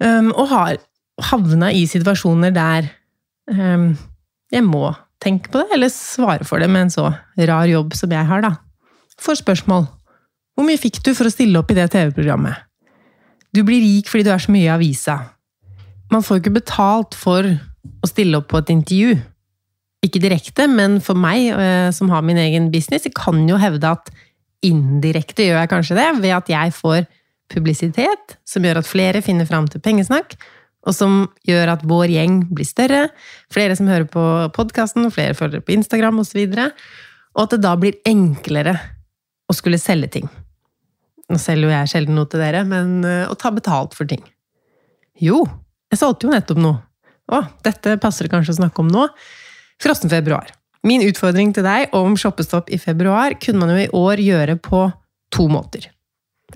Um, 0.00 0.30
og 0.36 0.48
har 0.52 0.78
havna 1.30 1.70
i 1.72 1.86
situasjoner 1.88 2.52
der 2.52 2.88
um, 3.48 3.94
jeg 4.52 4.64
må 4.64 4.90
tenke 5.24 5.48
på 5.52 5.62
det, 5.62 5.72
eller 5.72 5.92
svare 5.92 6.44
for 6.44 6.60
det 6.60 6.68
med 6.68 6.86
en 6.86 6.92
så 6.92 7.06
rar 7.48 7.68
jobb 7.68 7.96
som 7.96 8.12
jeg 8.12 8.28
har, 8.28 8.44
da. 8.44 8.52
For 9.20 9.36
spørsmål. 9.36 9.86
Hvor 10.56 10.64
mye 10.64 10.80
fikk 10.80 11.02
du 11.04 11.12
for 11.16 11.28
å 11.28 11.32
stille 11.32 11.60
opp 11.60 11.72
i 11.72 11.76
det 11.76 11.90
TV-programmet? 11.92 12.64
Du 13.52 13.62
blir 13.64 13.80
rik 13.80 14.08
fordi 14.12 14.26
du 14.26 14.32
er 14.32 14.42
så 14.42 14.52
mye 14.52 14.68
i 14.68 14.72
avisa. 14.72 15.16
Man 16.12 16.24
får 16.24 16.40
ikke 16.40 16.58
betalt 16.58 17.16
for 17.16 17.44
å 17.44 18.08
stille 18.08 18.40
opp 18.40 18.50
på 18.52 18.60
et 18.60 18.72
intervju. 18.72 19.16
Ikke 20.06 20.22
direkte, 20.22 20.68
men 20.70 21.00
for 21.02 21.18
meg 21.18 21.50
eh, 21.50 21.90
som 21.94 22.10
har 22.12 22.24
min 22.26 22.38
egen 22.40 22.70
business, 22.72 23.06
jeg 23.08 23.16
kan 23.16 23.42
jo 23.48 23.58
hevde 23.60 23.90
at 23.96 24.12
indirekte 24.64 25.46
gjør 25.48 25.60
jeg 25.62 25.72
kanskje 25.72 25.96
det, 25.98 26.08
ved 26.22 26.34
at 26.36 26.50
jeg 26.50 26.74
får 26.76 27.06
publisitet 27.52 28.36
som 28.46 28.64
gjør 28.66 28.80
at 28.80 28.88
flere 28.88 29.22
finner 29.24 29.48
fram 29.48 29.68
til 29.70 29.82
pengesnakk, 29.82 30.36
og 30.86 30.94
som 30.94 31.18
gjør 31.46 31.74
at 31.74 31.84
vår 31.86 32.12
gjeng 32.14 32.40
blir 32.54 32.66
større, 32.68 33.06
flere 33.52 33.74
som 33.78 33.90
hører 33.90 34.06
på 34.10 34.24
podkasten, 34.54 35.08
flere 35.14 35.34
følger 35.38 35.64
på 35.64 35.74
Instagram 35.74 36.22
osv., 36.22 36.44
og, 36.46 36.82
og 37.36 37.44
at 37.44 37.56
det 37.56 37.62
da 37.66 37.74
blir 37.78 37.98
enklere 38.06 38.76
å 39.46 39.54
skulle 39.54 39.80
selge 39.82 40.12
ting. 40.18 40.28
Nå 41.26 41.38
selger 41.42 41.66
jo 41.66 41.74
jeg 41.74 41.90
sjelden 41.90 42.18
noe 42.18 42.30
til 42.30 42.42
dere, 42.42 42.62
men 42.68 43.00
eh, 43.06 43.24
å 43.26 43.34
ta 43.38 43.50
betalt 43.54 43.96
for 43.98 44.06
ting. 44.08 44.22
Jo, 45.22 45.42
jeg 45.90 46.00
solgte 46.02 46.28
jo 46.28 46.34
nettopp 46.34 46.60
noe. 46.62 46.80
Å, 47.26 47.42
dette 47.66 47.96
passer 47.98 48.26
det 48.26 48.34
kanskje 48.34 48.54
å 48.54 48.60
snakke 48.60 48.84
om 48.84 48.90
nå. 48.92 49.08
Frossen 49.82 50.12
februar. 50.12 50.48
Min 50.86 51.02
utfordring 51.02 51.52
til 51.54 51.66
deg 51.66 51.92
om 51.96 52.14
shoppestopp 52.18 52.70
i 52.70 52.78
februar 52.78 53.34
kunne 53.42 53.64
man 53.64 53.74
jo 53.74 53.82
i 53.82 53.92
år 53.96 54.22
gjøre 54.22 54.56
på 54.62 54.86
to 55.34 55.48
måter. 55.50 55.88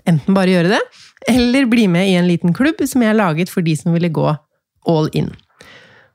Enten 0.06 0.36
bare 0.36 0.52
gjøre 0.54 0.70
det, 0.76 0.80
eller 1.28 1.66
bli 1.68 1.88
med 1.90 2.12
i 2.12 2.16
en 2.20 2.28
liten 2.28 2.54
klubb 2.56 2.80
som 2.86 3.02
jeg 3.02 3.18
laget 3.18 3.50
for 3.50 3.66
de 3.66 3.74
som 3.76 3.94
ville 3.96 4.12
gå 4.14 4.28
all 4.88 5.10
in. 5.18 5.32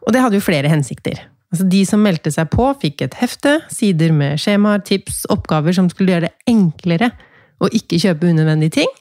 Og 0.05 0.13
det 0.13 0.21
hadde 0.23 0.39
jo 0.39 0.45
flere 0.45 0.71
hensikter. 0.71 1.19
Altså 1.53 1.67
De 1.69 1.81
som 1.87 2.01
meldte 2.03 2.31
seg 2.33 2.49
på, 2.53 2.69
fikk 2.81 3.05
et 3.05 3.17
hefte, 3.19 3.59
sider 3.71 4.13
med 4.15 4.39
skjemaer, 4.41 4.81
tips, 4.85 5.23
oppgaver 5.31 5.75
som 5.75 5.89
skulle 5.91 6.15
gjøre 6.15 6.29
det 6.29 6.51
enklere 6.51 7.11
å 7.63 7.69
ikke 7.71 7.99
kjøpe 8.01 8.31
unødvendige 8.31 8.81
ting, 8.81 8.91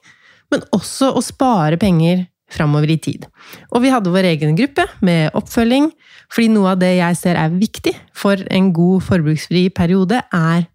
men 0.53 0.63
også 0.77 1.11
å 1.17 1.23
spare 1.25 1.79
penger 1.81 2.27
framover 2.53 2.93
i 2.93 2.99
tid. 3.01 3.25
Og 3.73 3.83
vi 3.85 3.93
hadde 3.93 4.13
vår 4.13 4.29
egen 4.33 4.57
gruppe 4.59 4.87
med 5.05 5.35
oppfølging, 5.37 5.91
fordi 6.33 6.51
noe 6.53 6.75
av 6.75 6.83
det 6.83 6.93
jeg 6.97 7.19
ser 7.21 7.39
er 7.41 7.55
viktig 7.55 7.95
for 8.17 8.41
en 8.53 8.71
god 8.77 9.05
forbruksfri 9.07 9.69
periode, 9.75 10.21
er 10.21 10.67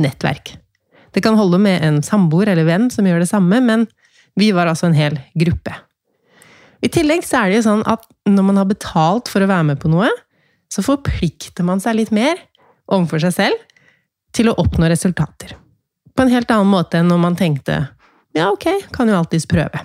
nettverk. 0.00 0.56
Det 1.14 1.22
kan 1.22 1.38
holde 1.38 1.60
med 1.62 1.82
en 1.86 2.00
samboer 2.02 2.50
eller 2.50 2.66
venn 2.66 2.88
som 2.90 3.06
gjør 3.06 3.22
det 3.22 3.30
samme, 3.30 3.60
men 3.62 3.86
vi 4.38 4.50
var 4.54 4.66
altså 4.66 4.88
en 4.88 4.98
hel 4.98 5.18
gruppe. 5.38 5.74
I 6.84 6.90
tillegg 6.92 7.22
så 7.24 7.40
er 7.40 7.50
det 7.50 7.60
jo 7.60 7.68
sånn 7.68 7.84
at 7.88 8.02
når 8.28 8.48
man 8.50 8.58
har 8.60 8.68
betalt 8.68 9.30
for 9.32 9.44
å 9.44 9.48
være 9.48 9.70
med 9.70 9.80
på 9.80 9.90
noe, 9.92 10.10
så 10.72 10.82
forplikter 10.84 11.64
man 11.64 11.80
seg 11.80 12.00
litt 12.00 12.12
mer 12.14 12.40
overfor 12.90 13.22
seg 13.22 13.36
selv 13.36 13.62
til 14.34 14.50
å 14.50 14.56
oppnå 14.60 14.90
resultater. 14.90 15.54
På 16.14 16.24
en 16.24 16.32
helt 16.34 16.50
annen 16.50 16.70
måte 16.70 16.98
enn 17.00 17.10
når 17.10 17.22
man 17.22 17.38
tenkte 17.38 17.84
ja, 18.34 18.48
ok, 18.50 18.66
kan 18.90 19.08
jo 19.08 19.14
alltids 19.14 19.46
prøve. 19.46 19.84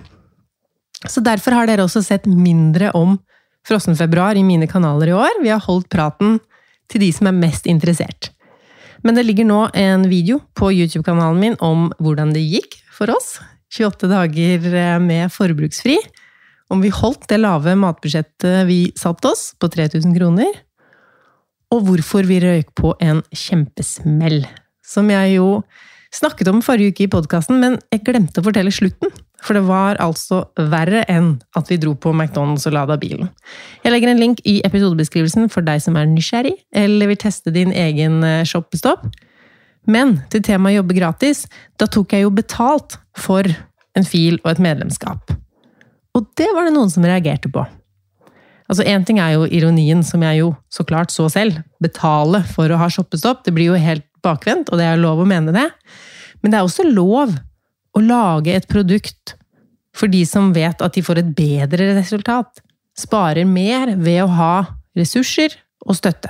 Så 1.08 1.24
derfor 1.24 1.56
har 1.56 1.70
dere 1.70 1.86
også 1.86 2.04
sett 2.04 2.28
mindre 2.28 2.92
om 2.98 3.18
Frossenfebruar 3.68 4.38
i 4.40 4.44
mine 4.44 4.68
kanaler 4.68 5.12
i 5.12 5.16
år. 5.16 5.42
Vi 5.44 5.52
har 5.52 5.64
holdt 5.64 5.90
praten 5.92 6.40
til 6.90 7.04
de 7.04 7.12
som 7.16 7.30
er 7.30 7.38
mest 7.38 7.68
interessert. 7.70 8.32
Men 9.06 9.16
det 9.16 9.24
ligger 9.28 9.48
nå 9.48 9.60
en 9.78 10.08
video 10.12 10.42
på 10.58 10.74
YouTube-kanalen 10.76 11.40
min 11.40 11.58
om 11.64 11.88
hvordan 12.04 12.34
det 12.36 12.44
gikk 12.44 12.80
for 12.96 13.12
oss. 13.14 13.38
28 13.72 14.10
dager 14.12 14.66
eh, 14.74 14.98
med 15.00 15.32
forbruksfri. 15.32 16.00
Om 16.70 16.82
vi 16.84 16.92
holdt 16.94 17.30
det 17.30 17.40
lave 17.40 17.76
matbudsjettet 17.80 18.66
vi 18.68 18.80
satte 18.98 19.32
oss, 19.32 19.54
på 19.60 19.70
3000 19.72 20.16
kroner. 20.18 20.50
Og 21.74 21.86
hvorfor 21.86 22.28
vi 22.28 22.42
røyk 22.44 22.74
på 22.78 22.96
en 23.02 23.22
kjempesmell. 23.30 24.44
Som 24.86 25.12
jeg 25.14 25.38
jo 25.38 25.62
snakket 26.16 26.50
om 26.52 26.62
forrige 26.66 26.94
uke 26.94 27.06
i 27.06 27.12
podkasten, 27.12 27.60
men 27.62 27.78
jeg 27.94 28.04
glemte 28.08 28.42
å 28.42 28.46
fortelle 28.46 28.74
slutten. 28.74 29.12
For 29.46 29.56
det 29.56 29.64
var 29.70 30.00
altså 30.04 30.42
verre 30.58 31.06
enn 31.08 31.38
at 31.56 31.70
vi 31.72 31.78
dro 31.80 31.94
på 31.96 32.12
McDonald's 32.12 32.68
og 32.68 32.76
lada 32.76 32.98
bilen. 33.00 33.30
Jeg 33.86 33.94
legger 33.94 34.12
en 34.12 34.20
link 34.20 34.42
i 34.50 34.58
episodebeskrivelsen 34.68 35.48
for 35.54 35.64
deg 35.66 35.80
som 35.84 35.96
er 36.00 36.10
nysgjerrig, 36.12 36.58
eller 36.76 37.12
vil 37.12 37.22
teste 37.22 37.54
din 37.56 37.72
egen 37.72 38.20
eh, 38.28 38.44
shoppestopp. 38.48 39.08
Men 39.90 40.18
til 40.34 40.44
temaet 40.46 40.80
jobbe 40.80 40.98
gratis, 40.98 41.46
da 41.80 41.88
tok 41.88 42.14
jeg 42.14 42.26
jo 42.26 42.34
betalt 42.36 43.00
for 43.18 43.48
en 43.98 44.08
fil 44.08 44.42
og 44.44 44.52
et 44.54 44.64
medlemskap. 44.64 45.32
Og 46.18 46.28
det 46.40 46.50
var 46.56 46.68
det 46.68 46.76
noen 46.76 46.92
som 46.92 47.06
reagerte 47.06 47.52
på. 47.54 47.64
Altså, 48.70 48.86
Én 48.86 49.06
ting 49.06 49.18
er 49.18 49.34
jo 49.34 49.48
ironien, 49.50 50.04
som 50.06 50.22
jeg 50.22 50.44
jo 50.44 50.52
så 50.70 50.86
klart 50.86 51.14
så 51.14 51.26
selv. 51.32 51.64
Betale 51.82 52.44
for 52.52 52.70
å 52.70 52.78
ha 52.78 52.90
shoppestopp. 52.92 53.42
Det 53.46 53.54
blir 53.56 53.72
jo 53.72 53.80
helt 53.82 54.06
bakvendt, 54.26 54.72
og 54.72 54.80
det 54.80 54.88
er 54.88 55.00
lov 55.02 55.22
å 55.24 55.28
mene 55.30 55.54
det. 55.56 55.68
Men 56.42 56.52
det 56.52 56.60
er 56.60 56.68
også 56.68 56.88
lov 56.88 57.34
å 57.96 58.04
lage 58.04 58.56
et 58.56 58.70
produkt 58.70 59.36
For 60.00 60.08
de 60.08 60.22
som 60.24 60.52
vet 60.54 60.80
at 60.86 60.94
de 60.96 61.02
får 61.04 61.20
et 61.20 61.32
bedre 61.36 61.90
resultat. 61.98 62.62
Sparer 62.96 63.44
mer 63.50 63.90
ved 63.98 64.22
å 64.24 64.30
ha 64.32 64.54
ressurser 64.96 65.58
og 65.82 65.98
støtte. 65.98 66.30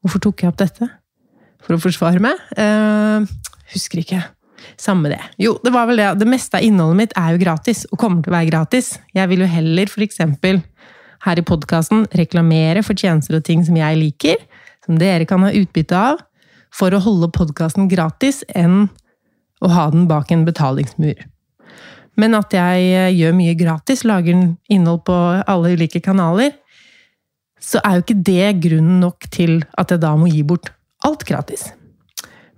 Hvorfor 0.00 0.22
tok 0.22 0.44
jeg 0.44 0.52
opp 0.52 0.60
dette? 0.62 0.88
For 1.66 1.74
å 1.74 1.82
forsvare 1.82 2.22
meg? 2.22 2.38
Eh, 2.56 3.26
husker 3.74 4.00
ikke. 4.00 4.22
Samme 4.80 5.10
det. 5.12 5.20
Jo, 5.42 5.56
det 5.64 5.72
var 5.74 5.90
vel 5.90 6.00
det. 6.00 6.08
Det 6.22 6.28
meste 6.30 6.58
av 6.58 6.64
innholdet 6.64 7.00
mitt 7.00 7.16
er 7.18 7.34
jo 7.34 7.42
gratis, 7.42 7.84
og 7.90 8.00
kommer 8.00 8.22
til 8.22 8.32
å 8.32 8.36
være 8.38 8.50
gratis. 8.50 8.94
Jeg 9.16 9.30
vil 9.32 9.42
jo 9.42 9.50
heller 9.50 9.92
eksempel 10.06 10.62
her 11.26 11.40
i 11.40 11.44
podkasten 11.46 12.06
reklamere 12.16 12.84
for 12.86 12.98
tjenester 12.98 13.38
og 13.38 13.44
ting 13.46 13.64
som 13.66 13.76
jeg 13.78 13.98
liker, 13.98 14.42
som 14.86 14.98
dere 15.00 15.26
kan 15.28 15.42
ha 15.42 15.52
utbytte 15.54 15.98
av, 15.98 16.22
for 16.74 16.94
å 16.94 17.02
holde 17.02 17.30
podkasten 17.34 17.88
gratis, 17.92 18.42
enn 18.54 18.88
å 19.64 19.72
ha 19.72 19.88
den 19.92 20.06
bak 20.10 20.32
en 20.32 20.44
betalingsmur. 20.46 21.16
Men 22.20 22.36
at 22.36 22.54
jeg 22.56 22.92
eh, 22.96 23.14
gjør 23.16 23.34
mye 23.36 23.56
gratis, 23.58 24.04
lager 24.08 24.36
innhold 24.72 25.02
på 25.08 25.16
alle 25.46 25.74
ulike 25.76 26.00
kanaler, 26.04 26.54
så 27.60 27.80
er 27.84 27.96
jo 27.96 28.04
ikke 28.04 28.22
det 28.28 28.52
grunnen 28.68 29.00
nok 29.02 29.28
til 29.32 29.58
at 29.80 29.92
jeg 29.92 30.02
da 30.04 30.12
må 30.18 30.28
gi 30.30 30.42
bort 30.46 30.70
alt 31.06 31.24
gratis. 31.28 31.68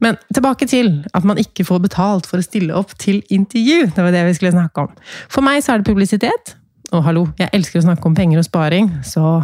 Men 0.02 0.18
tilbake 0.34 0.66
til 0.70 0.92
at 1.14 1.26
man 1.26 1.40
ikke 1.42 1.66
får 1.66 1.82
betalt 1.82 2.28
for 2.30 2.38
å 2.38 2.46
stille 2.46 2.74
opp 2.76 2.94
til 3.02 3.18
intervju. 3.34 3.88
Det 3.94 4.04
var 4.04 4.14
det 4.14 4.24
vi 4.28 4.36
skulle 4.36 4.54
snakke 4.54 4.86
om. 4.86 4.92
For 5.30 5.42
meg 5.42 5.62
så 5.64 5.74
er 5.74 5.80
det 5.80 5.90
publisitet. 5.90 6.54
Og 6.94 7.02
hallo, 7.04 7.26
jeg 7.40 7.50
elsker 7.56 7.80
å 7.80 7.86
snakke 7.88 8.06
om 8.08 8.14
penger 8.16 8.40
og 8.40 8.46
sparing, 8.46 8.92
så 9.04 9.40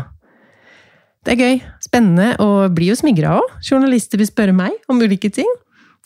det 1.25 1.35
er 1.35 1.41
gøy. 1.41 1.61
Spennende, 1.83 2.35
og 2.43 2.75
blir 2.77 2.93
jo 2.93 2.99
smigra 2.99 3.39
òg. 3.39 3.53
Journalister 3.65 4.21
vil 4.21 4.29
spørre 4.29 4.57
meg 4.57 4.77
om 4.93 5.01
ulike 5.01 5.31
ting. 5.33 5.49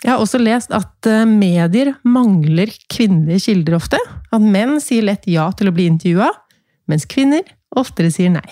Jeg 0.05 0.13
har 0.13 0.23
også 0.23 0.39
lest 0.39 0.71
at 0.75 1.09
eh, 1.11 1.27
medier 1.27 1.97
mangler 2.07 2.71
kvinnelige 2.93 3.49
kilder 3.49 3.79
ofte. 3.81 3.99
At 4.31 4.45
menn 4.45 4.77
sier 4.83 5.07
lett 5.09 5.27
ja 5.27 5.49
til 5.59 5.71
å 5.71 5.75
bli 5.75 5.89
intervjua, 5.91 6.31
mens 6.91 7.09
kvinner 7.11 7.43
oftere 7.77 8.13
sier 8.15 8.31
nei. 8.31 8.47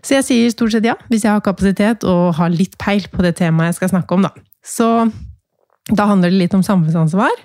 Så 0.00 0.16
jeg 0.16 0.26
sier 0.26 0.54
stort 0.54 0.72
sett 0.72 0.88
ja, 0.88 0.96
hvis 1.10 1.26
jeg 1.26 1.34
har 1.34 1.44
kapasitet 1.44 2.06
og 2.08 2.38
har 2.38 2.52
litt 2.52 2.78
peil 2.80 3.04
på 3.12 3.20
det 3.24 3.34
temaet 3.42 3.74
jeg 3.74 3.82
skal 3.82 3.92
snakke 3.92 4.16
om, 4.16 4.24
da. 4.24 4.32
Så 4.64 4.88
da 5.90 6.06
handler 6.08 6.32
det 6.32 6.40
litt 6.40 6.56
om 6.56 6.64
samfunnsansvar. 6.64 7.36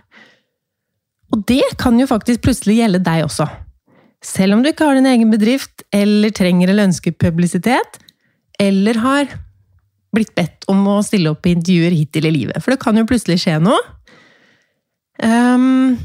Og 1.36 1.44
det 1.50 1.66
kan 1.82 2.00
jo 2.00 2.08
faktisk 2.08 2.46
plutselig 2.46 2.80
gjelde 2.80 3.04
deg 3.04 3.26
også. 3.26 3.50
Selv 4.26 4.56
om 4.56 4.64
du 4.64 4.72
ikke 4.72 4.88
har 4.88 4.96
din 4.98 5.10
egen 5.10 5.34
bedrift, 5.34 5.84
eller 5.94 6.32
trenger 6.34 6.72
eller 6.72 6.88
ønsker 6.88 7.14
publisitet, 7.20 8.00
eller 8.62 9.00
har 9.04 9.36
blitt 10.16 10.34
bedt 10.38 10.68
om 10.72 10.86
å 10.88 11.02
stille 11.04 11.34
opp 11.34 11.46
i 11.48 11.56
intervjuer 11.58 11.96
hittil 11.96 12.30
i 12.30 12.34
livet. 12.34 12.62
For 12.64 12.74
det 12.74 12.82
kan 12.84 12.96
jo 12.96 13.08
plutselig 13.08 13.42
skje 13.44 13.58
noe. 13.64 13.80
Um, 15.20 15.98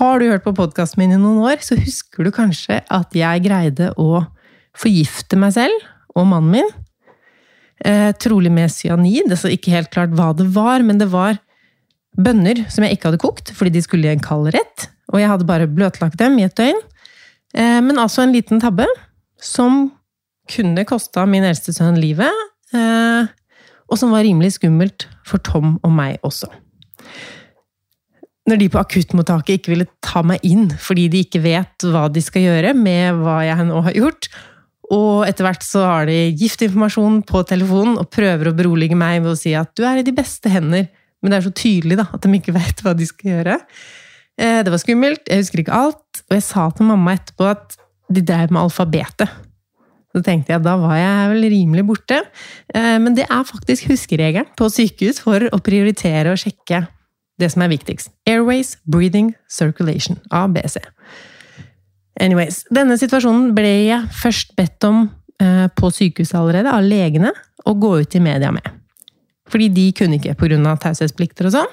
har 0.00 0.20
du 0.20 0.28
hørt 0.28 0.44
på 0.44 0.56
podkasten 0.56 1.00
min 1.00 1.16
i 1.16 1.20
noen 1.20 1.40
år, 1.48 1.64
så 1.64 1.78
husker 1.80 2.26
du 2.26 2.32
kanskje 2.34 2.82
at 2.92 3.16
jeg 3.16 3.46
greide 3.46 3.90
å 4.00 4.26
forgifte 4.76 5.38
meg 5.40 5.56
selv 5.56 5.88
og 6.14 6.28
mannen 6.28 6.60
min 6.60 6.70
Eh, 7.80 8.12
trolig 8.20 8.50
med 8.52 8.68
cyanid. 8.72 9.32
Er 9.32 9.54
ikke 9.54 9.72
helt 9.72 9.92
klart 9.92 10.12
hva 10.16 10.34
det 10.36 10.50
var, 10.52 10.84
men 10.84 11.00
det 11.00 11.08
var 11.12 11.38
bønner 12.18 12.66
som 12.68 12.84
jeg 12.84 12.98
ikke 12.98 13.08
hadde 13.08 13.22
kokt, 13.22 13.52
fordi 13.56 13.78
de 13.78 13.84
skulle 13.84 14.08
i 14.08 14.12
en 14.12 14.24
kald 14.24 14.50
rett. 14.52 14.90
Og 15.12 15.20
jeg 15.22 15.30
hadde 15.30 15.48
bare 15.48 15.70
bløtlagt 15.70 16.18
dem 16.20 16.36
i 16.38 16.44
et 16.44 16.56
døgn. 16.58 16.80
Eh, 17.56 17.80
men 17.80 17.98
altså 17.98 18.24
en 18.24 18.34
liten 18.36 18.60
tabbe 18.60 18.86
som 19.40 19.88
kunne 20.50 20.86
kosta 20.88 21.26
min 21.28 21.46
eldste 21.46 21.74
sønn 21.76 21.98
livet. 22.00 22.46
Eh, 22.74 23.30
og 23.90 23.98
som 23.98 24.12
var 24.14 24.24
rimelig 24.26 24.54
skummelt 24.58 25.08
for 25.26 25.42
Tom 25.42 25.76
og 25.82 25.94
meg 25.94 26.20
også. 26.26 26.50
Når 28.50 28.60
de 28.60 28.68
på 28.72 28.80
akuttmottaket 28.80 29.58
ikke 29.58 29.74
ville 29.74 29.88
ta 30.02 30.22
meg 30.26 30.42
inn 30.46 30.70
fordi 30.80 31.08
de 31.12 31.24
ikke 31.26 31.42
vet 31.44 31.86
hva 31.86 32.06
de 32.10 32.22
skal 32.24 32.46
gjøre 32.46 32.72
med 32.78 33.20
hva 33.20 33.40
jeg 33.46 33.66
nå 33.68 33.82
har 33.86 33.98
gjort, 33.98 34.30
og 34.90 35.22
etter 35.28 35.46
hvert 35.46 35.62
så 35.62 35.84
har 35.86 36.08
de 36.08 36.32
giftinformasjon 36.38 37.20
på 37.28 37.44
telefonen 37.46 37.98
og 38.00 38.10
prøver 38.10 38.50
å 38.50 38.56
berolige 38.58 38.98
meg 38.98 39.20
ved 39.22 39.34
å 39.36 39.38
si 39.38 39.52
at 39.54 39.70
du 39.78 39.84
er 39.86 40.00
i 40.00 40.06
de 40.06 40.14
beste 40.14 40.50
hender, 40.50 40.88
men 41.20 41.30
det 41.30 41.38
er 41.38 41.46
så 41.46 41.54
tydelig 41.54 42.00
da, 42.00 42.08
at 42.10 42.24
de 42.24 42.40
ikke 42.40 42.56
vet 42.60 42.82
hva 42.82 42.94
de 42.98 43.06
skal 43.06 43.34
gjøre. 43.36 43.60
Eh, 44.40 44.62
det 44.66 44.72
var 44.72 44.82
skummelt, 44.82 45.22
jeg 45.28 45.44
husker 45.44 45.62
ikke 45.62 45.78
alt, 45.84 46.24
og 46.26 46.36
jeg 46.38 46.46
sa 46.46 46.66
til 46.74 46.90
mamma 46.90 47.14
etterpå 47.18 47.52
at 47.52 47.78
de 48.10 48.24
drev 48.26 48.50
med 48.50 48.64
alfabetet. 48.64 49.30
Så 50.10 50.22
tenkte 50.26 50.54
jeg 50.54 50.64
da 50.64 50.74
var 50.80 50.96
jeg 50.98 51.32
vel 51.32 51.48
rimelig 51.52 51.84
borte. 51.86 52.22
Eh, 52.74 52.96
men 53.02 53.14
det 53.18 53.28
er 53.28 53.46
faktisk 53.46 53.90
huskeregelen 53.92 54.48
på 54.58 54.70
sykehus 54.72 55.22
for 55.22 55.46
å 55.50 55.60
prioritere 55.62 56.32
og 56.32 56.40
sjekke 56.42 56.84
det 57.40 57.50
som 57.52 57.64
er 57.64 57.72
viktigst. 57.72 58.10
Airways, 58.28 58.74
breathing, 58.90 59.32
circulation. 59.48 60.18
ABC. 60.34 60.80
Anyways, 62.20 62.64
denne 62.74 62.98
situasjonen 63.00 63.54
ble 63.56 63.70
jeg 63.86 64.10
først 64.20 64.52
bedt 64.58 64.84
om 64.88 65.06
eh, 65.40 65.68
på 65.72 65.92
sykehuset 65.94 66.36
allerede, 66.36 66.72
av 66.74 66.84
legene, 66.84 67.32
å 67.64 67.76
gå 67.78 67.94
ut 68.02 68.16
i 68.16 68.22
media 68.24 68.50
med. 68.52 68.66
Fordi 69.50 69.70
de 69.72 69.86
kunne 69.96 70.18
ikke 70.18 70.36
pga. 70.38 70.74
taushetsplikter 70.82 71.48
og 71.48 71.54
sånn. 71.54 71.70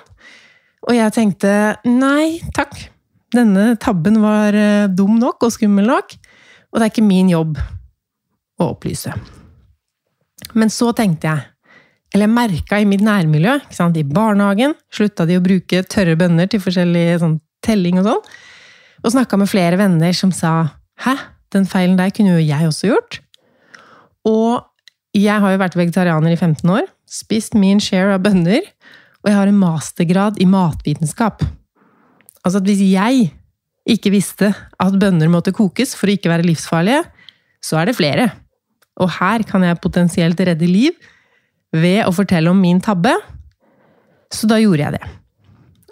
Og 0.88 0.94
jeg 0.96 1.14
tenkte 1.16 1.52
nei 1.90 2.38
takk, 2.56 2.78
denne 3.36 3.74
tabben 3.82 4.22
var 4.24 4.56
eh, 4.56 4.88
dum 4.88 5.18
nok 5.20 5.44
og 5.44 5.52
skummel 5.58 5.90
nok, 5.90 6.16
og 6.72 6.80
det 6.80 6.86
er 6.86 6.94
ikke 6.94 7.10
min 7.10 7.34
jobb 7.34 7.58
å 8.58 8.72
opplyse. 8.74 9.14
Men 10.58 10.72
så 10.74 10.92
tenkte 10.96 11.30
jeg, 11.30 11.46
eller 12.16 12.32
merka 12.32 12.80
i 12.80 12.88
mitt 12.88 13.04
nærmiljø, 13.04 13.58
i 13.68 14.04
barnehagen 14.08 14.76
slutta 14.94 15.26
de 15.28 15.38
å 15.38 15.44
bruke 15.44 15.84
tørre 15.92 16.16
bønner 16.20 16.48
til 16.50 16.62
forskjellig 16.64 17.20
sånn, 17.22 17.40
telling 17.66 18.00
og 18.00 18.08
sånn. 18.08 18.24
Og 19.04 19.14
snakka 19.14 19.38
med 19.38 19.52
flere 19.52 19.78
venner 19.78 20.14
som 20.14 20.32
sa 20.32 20.72
'hæ, 21.04 21.18
den 21.52 21.66
feilen 21.66 21.98
der 21.98 22.10
kunne 22.10 22.40
jo 22.40 22.48
jeg 22.48 22.68
også 22.68 22.88
gjort'. 22.92 23.20
Og 24.26 24.64
jeg 25.14 25.40
har 25.40 25.52
jo 25.52 25.58
vært 25.58 25.76
vegetarianer 25.76 26.32
i 26.32 26.36
15 26.36 26.70
år, 26.70 26.88
spist 27.08 27.54
min 27.54 27.80
share 27.80 28.14
av 28.14 28.24
bønner, 28.24 28.62
og 29.24 29.30
jeg 29.30 29.36
har 29.36 29.48
en 29.48 29.60
mastergrad 29.60 30.42
i 30.42 30.46
matvitenskap. 30.46 31.44
Altså 32.46 32.58
at 32.58 32.68
hvis 32.68 32.80
jeg 32.80 33.32
ikke 33.88 34.12
visste 34.12 34.54
at 34.80 35.00
bønner 35.00 35.30
måtte 35.32 35.56
kokes 35.56 35.96
for 35.96 36.08
å 36.08 36.16
ikke 36.16 36.30
være 36.30 36.48
livsfarlige, 36.48 37.04
så 37.64 37.82
er 37.82 37.86
det 37.90 37.98
flere. 37.98 38.32
Og 39.04 39.12
her 39.20 39.44
kan 39.48 39.66
jeg 39.66 39.80
potensielt 39.84 40.40
redde 40.42 40.70
liv 40.70 40.96
ved 41.76 42.04
å 42.08 42.14
fortelle 42.16 42.52
om 42.52 42.60
min 42.62 42.80
tabbe. 42.84 43.14
Så 44.34 44.50
da 44.50 44.60
gjorde 44.60 44.84
jeg 44.86 44.98
det. 44.98 45.12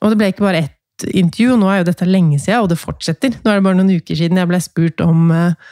Og 0.01 0.11
det 0.11 0.19
ble 0.19 0.31
ikke 0.31 0.45
bare 0.45 0.63
ett 0.65 1.07
intervju, 1.11 1.53
og 1.53 1.61
nå 1.61 1.69
er 1.71 1.81
jo 1.81 1.89
dette 1.89 2.07
lenge 2.07 2.39
siden, 2.39 2.63
og 2.63 2.71
det 2.71 2.79
fortsetter. 2.79 3.35
Nå 3.43 3.51
er 3.51 3.59
det 3.59 3.65
bare 3.67 3.79
noen 3.79 3.95
uker 3.99 4.17
siden 4.17 4.39
jeg 4.39 4.49
ble 4.49 4.61
spurt 4.63 5.03
om 5.03 5.31
eh, 5.35 5.71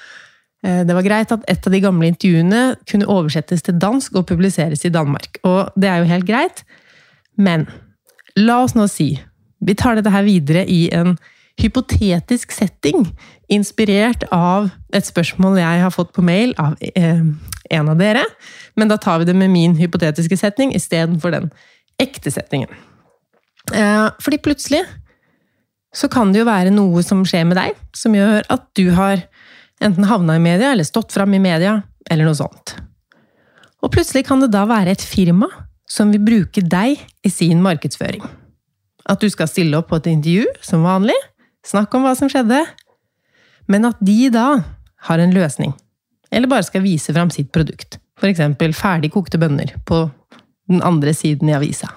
eh, 0.66 0.82
det 0.88 0.98
var 0.98 1.06
greit 1.06 1.34
at 1.36 1.46
et 1.52 1.68
av 1.70 1.76
de 1.76 1.82
gamle 1.84 2.10
intervjuene 2.12 2.64
kunne 2.90 3.10
oversettes 3.12 3.64
til 3.66 3.80
dansk 3.80 4.20
og 4.20 4.28
publiseres 4.32 4.84
i 4.86 4.94
Danmark. 4.94 5.40
Og 5.48 5.72
det 5.80 5.92
er 5.92 6.02
jo 6.02 6.12
helt 6.12 6.28
greit. 6.28 6.66
Men 7.40 7.68
la 8.40 8.62
oss 8.66 8.76
nå 8.78 8.88
si 8.92 9.14
vi 9.64 9.76
tar 9.80 9.96
dette 9.96 10.12
her 10.12 10.26
videre 10.28 10.66
i 10.68 10.90
en 10.92 11.16
hypotetisk 11.62 12.52
setting, 12.52 13.06
inspirert 13.52 14.26
av 14.34 14.72
et 14.94 15.06
spørsmål 15.06 15.60
jeg 15.62 15.84
har 15.84 15.94
fått 15.94 16.14
på 16.16 16.26
mail 16.26 16.56
av 16.62 16.74
eh, 16.82 17.22
en 17.74 17.92
av 17.92 18.00
dere. 18.00 18.24
Men 18.80 18.90
da 18.90 18.98
tar 18.98 19.22
vi 19.22 19.30
det 19.30 19.38
med 19.38 19.54
min 19.54 19.78
hypotetiske 19.78 20.38
setning 20.40 20.74
istedenfor 20.76 21.36
den 21.36 21.54
ekte 22.02 22.34
setningen. 22.34 22.74
fordi 24.20 24.38
plutselig 24.44 24.82
så 25.96 26.10
kan 26.10 26.34
det 26.34 26.42
jo 26.42 26.50
være 26.50 26.74
noe 26.74 27.04
som 27.06 27.22
skjer 27.26 27.46
med 27.48 27.58
deg, 27.60 27.78
som 27.96 28.16
gjør 28.18 28.44
at 28.52 28.66
du 28.76 28.90
har 28.98 29.22
enten 29.84 30.08
havna 30.10 30.36
i 30.36 30.42
media, 30.42 30.72
eller 30.74 30.88
stått 30.88 31.14
fram 31.14 31.34
i 31.38 31.42
media, 31.44 31.82
eller 32.10 32.28
noe 32.28 32.38
sånt. 32.38 32.76
Og 33.84 33.92
plutselig 33.94 34.26
kan 34.28 34.42
det 34.42 34.52
da 34.54 34.64
være 34.68 34.96
et 34.96 35.04
firma 35.04 35.50
som 35.90 36.14
vil 36.14 36.24
bruke 36.24 36.64
deg 36.66 36.98
i 36.98 37.32
sin 37.32 37.62
markedsføring. 37.64 38.24
At 39.10 39.22
du 39.22 39.30
skal 39.30 39.50
stille 39.52 39.78
opp 39.78 39.92
på 39.92 40.00
et 40.00 40.10
intervju, 40.14 40.48
som 40.64 40.86
vanlig, 40.88 41.18
snakke 41.68 41.98
om 41.98 42.06
hva 42.06 42.14
som 42.18 42.32
skjedde, 42.32 42.62
men 43.72 43.88
at 43.88 44.00
de 44.04 44.30
da 44.34 44.48
har 45.08 45.20
en 45.20 45.36
løsning, 45.36 45.74
eller 46.32 46.52
bare 46.52 46.68
skal 46.68 46.84
vise 46.86 47.14
fram 47.16 47.32
sitt 47.34 47.52
produkt. 47.56 48.00
Eksempel 48.24 48.72
ferdig 48.72 49.10
kokte 49.12 49.40
bønner 49.42 49.74
på 49.88 50.06
den 50.72 50.80
andre 50.86 51.12
siden 51.16 51.50
i 51.50 51.56
avisa. 51.58 51.90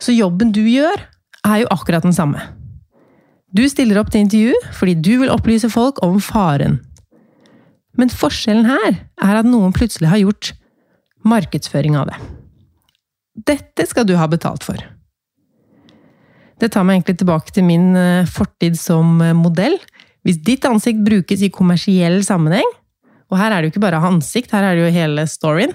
Så 0.00 0.14
jobben 0.14 0.52
du 0.54 0.62
gjør, 0.62 1.00
er 1.44 1.62
jo 1.62 1.70
akkurat 1.72 2.04
den 2.04 2.14
samme. 2.14 2.40
Du 3.50 3.64
stiller 3.68 3.98
opp 3.98 4.12
til 4.12 4.22
intervju 4.22 4.54
fordi 4.76 4.94
du 4.94 5.12
vil 5.22 5.32
opplyse 5.32 5.70
folk 5.72 5.98
om 6.06 6.20
faren. 6.22 6.78
Men 7.98 8.12
forskjellen 8.12 8.68
her 8.68 9.00
er 9.00 9.40
at 9.40 9.48
noen 9.48 9.74
plutselig 9.74 10.12
har 10.12 10.22
gjort 10.22 10.52
markedsføring 11.26 11.98
av 11.98 12.12
det. 12.12 12.20
Dette 13.50 13.86
skal 13.90 14.06
du 14.06 14.14
ha 14.20 14.28
betalt 14.30 14.64
for. 14.64 14.78
Det 16.60 16.68
tar 16.72 16.84
meg 16.84 16.98
egentlig 16.98 17.20
tilbake 17.22 17.54
til 17.56 17.64
min 17.64 17.94
eh, 17.96 18.28
fortid 18.28 18.76
som 18.78 19.20
eh, 19.24 19.36
modell. 19.36 19.78
Hvis 20.26 20.40
ditt 20.44 20.66
ansikt 20.68 21.00
brukes 21.06 21.40
i 21.42 21.52
kommersiell 21.52 22.20
sammenheng, 22.26 22.68
og 23.30 23.38
her 23.40 23.54
er 23.54 23.60
det 23.60 23.70
jo 23.70 23.74
ikke 23.76 23.86
bare 23.86 24.02
ansikt, 24.04 24.52
her 24.52 24.66
er 24.66 24.76
det 24.76 24.84
jo 24.84 24.94
hele 24.94 25.24
storyen, 25.30 25.72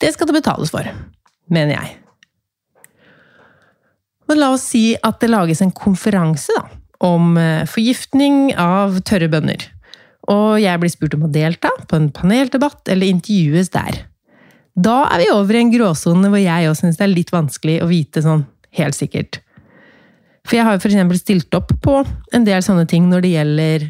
det 0.00 0.14
skal 0.14 0.30
det 0.30 0.38
betales 0.38 0.72
for, 0.72 0.86
mener 1.52 1.74
jeg. 1.74 1.96
Men 4.28 4.40
la 4.40 4.52
oss 4.54 4.66
si 4.70 4.92
at 4.96 5.18
det 5.22 5.30
lages 5.32 5.60
en 5.64 5.74
konferanse 5.74 6.54
da, 6.56 6.68
om 7.04 7.36
eh, 7.40 7.66
forgiftning 7.68 8.54
av 8.60 9.00
tørre 9.08 9.28
bønner. 9.32 9.66
Og 10.28 10.58
jeg 10.60 10.80
blir 10.80 10.92
spurt 10.92 11.16
om 11.16 11.26
å 11.26 11.32
delta 11.32 11.70
på 11.88 11.96
en 11.96 12.10
paneldebatt 12.12 12.88
eller 12.92 13.08
intervjues 13.08 13.72
der. 13.72 14.02
Da 14.78 15.00
er 15.08 15.24
vi 15.24 15.30
over 15.34 15.56
i 15.56 15.62
en 15.64 15.72
gråsone 15.72 16.30
hvor 16.30 16.40
jeg 16.40 16.68
også 16.70 16.86
syns 16.86 17.00
det 17.00 17.06
er 17.06 17.14
litt 17.14 17.32
vanskelig 17.34 17.78
å 17.82 17.88
vite 17.90 18.22
sånn 18.22 18.44
helt 18.78 18.96
sikkert. 18.96 19.40
For 20.48 20.56
jeg 20.56 20.64
har 20.64 20.78
jo 20.78 20.80
f.eks. 20.80 21.20
stilt 21.20 21.54
opp 21.58 21.74
på 21.84 21.98
en 22.32 22.46
del 22.46 22.62
sånne 22.64 22.86
ting 22.88 23.08
når 23.10 23.24
det 23.24 23.32
gjelder 23.34 23.86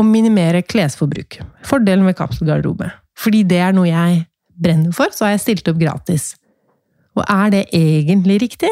å 0.00 0.04
minimere 0.04 0.60
klesforbruk. 0.64 1.38
Fordelen 1.64 2.04
med 2.04 2.18
kapselgarderobe. 2.18 2.90
Fordi 3.20 3.40
det 3.48 3.62
er 3.64 3.72
noe 3.76 3.88
jeg 3.88 4.22
brenner 4.60 4.92
for, 4.96 5.12
så 5.12 5.26
har 5.26 5.34
jeg 5.34 5.44
stilt 5.46 5.70
opp 5.72 5.80
gratis. 5.80 6.34
Og 7.16 7.24
er 7.24 7.48
det 7.54 7.62
egentlig 7.76 8.38
riktig? 8.44 8.70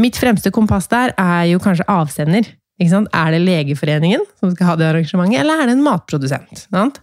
Mitt 0.00 0.16
fremste 0.16 0.52
kompass 0.52 0.88
der 0.88 1.12
er 1.20 1.44
jo 1.50 1.60
kanskje 1.60 1.88
avsender. 1.92 2.48
Er 2.80 3.34
det 3.34 3.42
Legeforeningen 3.44 4.24
som 4.40 4.54
skal 4.54 4.70
ha 4.70 4.76
det 4.80 4.86
arrangementet, 4.88 5.42
eller 5.42 5.60
er 5.60 5.68
det 5.68 5.76
en 5.76 5.84
matprodusent? 5.84 6.62
Sant? 6.72 7.02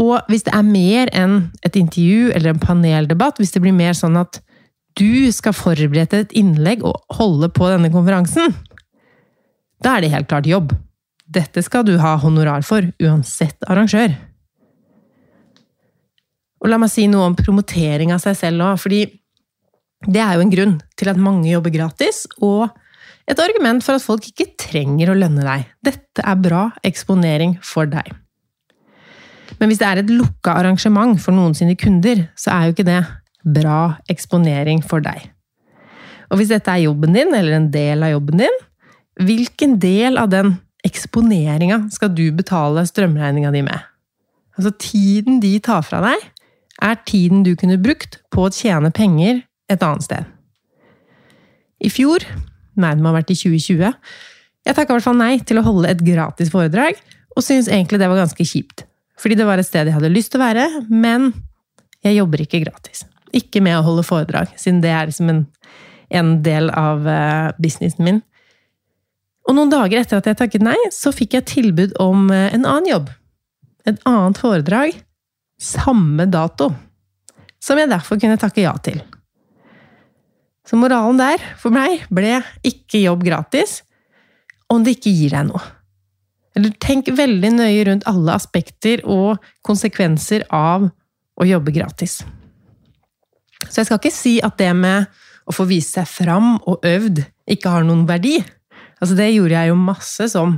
Og 0.00 0.24
hvis 0.32 0.46
det 0.48 0.54
er 0.56 0.64
mer 0.64 1.12
enn 1.12 1.34
et 1.60 1.76
intervju 1.76 2.32
eller 2.32 2.54
en 2.54 2.62
paneldebatt, 2.62 3.36
hvis 3.36 3.52
det 3.52 3.60
blir 3.60 3.76
mer 3.76 3.92
sånn 3.96 4.16
at 4.16 4.40
du 4.98 5.30
skal 5.32 5.56
forberede 5.56 6.24
et 6.24 6.34
innlegg 6.36 6.84
og 6.86 7.00
holde 7.16 7.48
på 7.54 7.68
denne 7.70 7.90
konferansen, 7.92 8.54
da 9.82 9.96
er 9.96 10.04
det 10.04 10.12
helt 10.12 10.28
klart 10.30 10.48
jobb. 10.48 10.74
Dette 11.32 11.62
skal 11.64 11.86
du 11.86 11.96
ha 12.02 12.16
honorar 12.20 12.64
for, 12.66 12.84
uansett 13.02 13.56
arrangør. 13.70 14.14
Og 16.62 16.70
la 16.70 16.78
meg 16.78 16.92
si 16.92 17.08
noe 17.10 17.30
om 17.30 17.38
promotering 17.38 18.12
av 18.14 18.22
seg 18.22 18.36
selv 18.38 18.66
òg, 18.66 18.78
fordi 18.82 19.02
det 20.06 20.20
er 20.22 20.36
jo 20.36 20.44
en 20.44 20.52
grunn 20.52 20.76
til 20.98 21.10
at 21.10 21.20
mange 21.20 21.50
jobber 21.50 21.74
gratis, 21.74 22.24
og 22.42 22.68
et 23.30 23.38
argument 23.38 23.82
for 23.84 23.96
at 23.96 24.04
folk 24.04 24.26
ikke 24.28 24.52
trenger 24.60 25.12
å 25.12 25.16
lønne 25.18 25.46
deg. 25.46 25.66
Dette 25.82 26.24
er 26.26 26.42
bra 26.42 26.68
eksponering 26.86 27.56
for 27.66 27.90
deg. 27.90 28.10
Men 29.58 29.70
hvis 29.70 29.82
det 29.82 29.88
er 29.88 30.00
et 30.02 30.10
lukka 30.10 30.56
arrangement 30.58 31.18
for 31.22 31.34
noen 31.34 31.54
sine 31.54 31.76
kunder, 31.78 32.26
så 32.38 32.54
er 32.54 32.66
jo 32.66 32.76
ikke 32.76 32.88
det 32.88 33.02
bra 33.44 33.98
eksponering 34.12 34.82
for 34.86 35.04
deg. 35.04 35.28
Og 36.32 36.40
hvis 36.40 36.52
dette 36.52 36.72
er 36.72 36.86
jobben 36.86 37.14
din, 37.16 37.34
eller 37.36 37.58
en 37.58 37.70
del 37.72 38.04
av 38.04 38.14
jobben 38.14 38.44
din, 38.44 38.60
hvilken 39.20 39.76
del 39.82 40.16
av 40.20 40.30
den 40.32 40.54
eksponeringa 40.86 41.84
skal 41.92 42.12
du 42.16 42.24
betale 42.34 42.86
strømregninga 42.88 43.52
di 43.54 43.64
med? 43.66 43.88
Altså, 44.56 44.72
tiden 44.80 45.40
de 45.42 45.56
tar 45.64 45.84
fra 45.86 46.00
deg, 46.04 46.24
er 46.82 47.00
tiden 47.06 47.44
du 47.46 47.52
kunne 47.58 47.80
brukt 47.80 48.18
på 48.32 48.46
å 48.46 48.52
tjene 48.52 48.90
penger 48.94 49.42
et 49.70 49.84
annet 49.84 50.06
sted. 50.06 50.28
I 51.82 51.90
fjor, 51.92 52.24
nei, 52.78 52.94
det 52.94 53.02
må 53.02 53.12
ha 53.12 53.18
vært 53.20 53.32
i 53.34 53.38
2020, 53.38 53.92
jeg 54.62 54.76
takka 54.78 54.92
i 54.92 54.96
hvert 54.96 55.08
fall 55.08 55.18
nei 55.18 55.32
til 55.42 55.58
å 55.58 55.66
holde 55.66 55.90
et 55.90 56.02
gratis 56.06 56.52
foredrag, 56.52 56.98
og 57.34 57.44
syntes 57.44 57.70
egentlig 57.70 57.98
det 57.98 58.10
var 58.10 58.20
ganske 58.22 58.46
kjipt. 58.46 58.84
Fordi 59.18 59.38
det 59.38 59.46
var 59.46 59.60
et 59.60 59.66
sted 59.66 59.88
jeg 59.88 59.96
hadde 59.96 60.12
lyst 60.12 60.32
til 60.32 60.40
å 60.40 60.46
være, 60.46 60.66
men 60.90 61.32
jeg 62.02 62.18
jobber 62.18 62.44
ikke 62.44 62.62
gratis. 62.64 63.04
Ikke 63.36 63.62
med 63.64 63.78
å 63.78 63.86
holde 63.86 64.04
foredrag, 64.06 64.52
siden 64.60 64.82
det 64.84 64.92
er 64.92 65.08
liksom 65.08 65.30
en, 65.32 65.42
en 66.12 66.34
del 66.44 66.70
av 66.76 67.06
uh, 67.08 67.50
businessen 67.62 68.04
min. 68.06 68.20
Og 69.48 69.56
noen 69.56 69.72
dager 69.72 70.02
etter 70.02 70.20
at 70.20 70.28
jeg 70.28 70.38
takket 70.38 70.66
nei, 70.66 70.78
så 70.94 71.14
fikk 71.14 71.38
jeg 71.38 71.48
tilbud 71.50 71.96
om 72.02 72.28
uh, 72.30 72.50
en 72.52 72.66
annen 72.66 72.90
jobb. 72.90 73.10
Et 73.88 73.98
annet 74.08 74.38
foredrag. 74.38 74.98
Samme 75.62 76.26
dato. 76.30 76.70
Som 77.62 77.78
jeg 77.78 77.90
derfor 77.90 78.20
kunne 78.20 78.38
takke 78.40 78.64
ja 78.64 78.74
til. 78.82 79.00
Så 80.66 80.78
moralen 80.78 81.18
der, 81.18 81.42
for 81.58 81.74
meg, 81.74 82.04
ble 82.10 82.38
ikke 82.66 83.02
jobb 83.02 83.24
gratis 83.26 83.80
om 84.72 84.84
det 84.84 84.96
ikke 84.96 85.12
gir 85.12 85.34
deg 85.34 85.48
noe. 85.50 85.62
Eller 86.56 86.74
tenk 86.84 87.08
veldig 87.16 87.50
nøye 87.56 87.84
rundt 87.88 88.06
alle 88.08 88.34
aspekter 88.36 89.02
og 89.08 89.42
konsekvenser 89.66 90.44
av 90.52 90.86
å 91.40 91.48
jobbe 91.48 91.74
gratis. 91.74 92.20
Så 93.68 93.80
jeg 93.80 93.88
skal 93.88 94.00
ikke 94.00 94.14
si 94.14 94.34
at 94.44 94.58
det 94.60 94.72
med 94.76 95.08
å 95.48 95.54
få 95.54 95.66
vise 95.68 95.98
seg 95.98 96.08
fram 96.08 96.56
og 96.70 96.84
øvd 96.86 97.22
ikke 97.50 97.72
har 97.72 97.86
noen 97.86 98.04
verdi. 98.08 98.38
Altså, 99.02 99.16
det 99.18 99.32
gjorde 99.32 99.56
jeg 99.56 99.72
jo 99.72 99.80
masse 99.80 100.28
som 100.30 100.56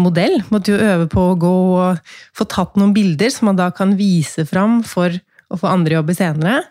modell. 0.00 0.40
Måtte 0.52 0.74
jo 0.74 0.82
øve 0.82 1.08
på 1.10 1.28
å 1.30 1.38
gå 1.40 1.54
og 1.78 2.14
få 2.36 2.46
tatt 2.50 2.76
noen 2.80 2.94
bilder 2.96 3.32
som 3.32 3.48
man 3.50 3.58
da 3.60 3.70
kan 3.74 3.94
vise 3.98 4.44
fram 4.48 4.82
for 4.86 5.14
å 5.52 5.60
få 5.60 5.70
andre 5.70 5.98
jobber 5.98 6.18
senere. 6.18 6.62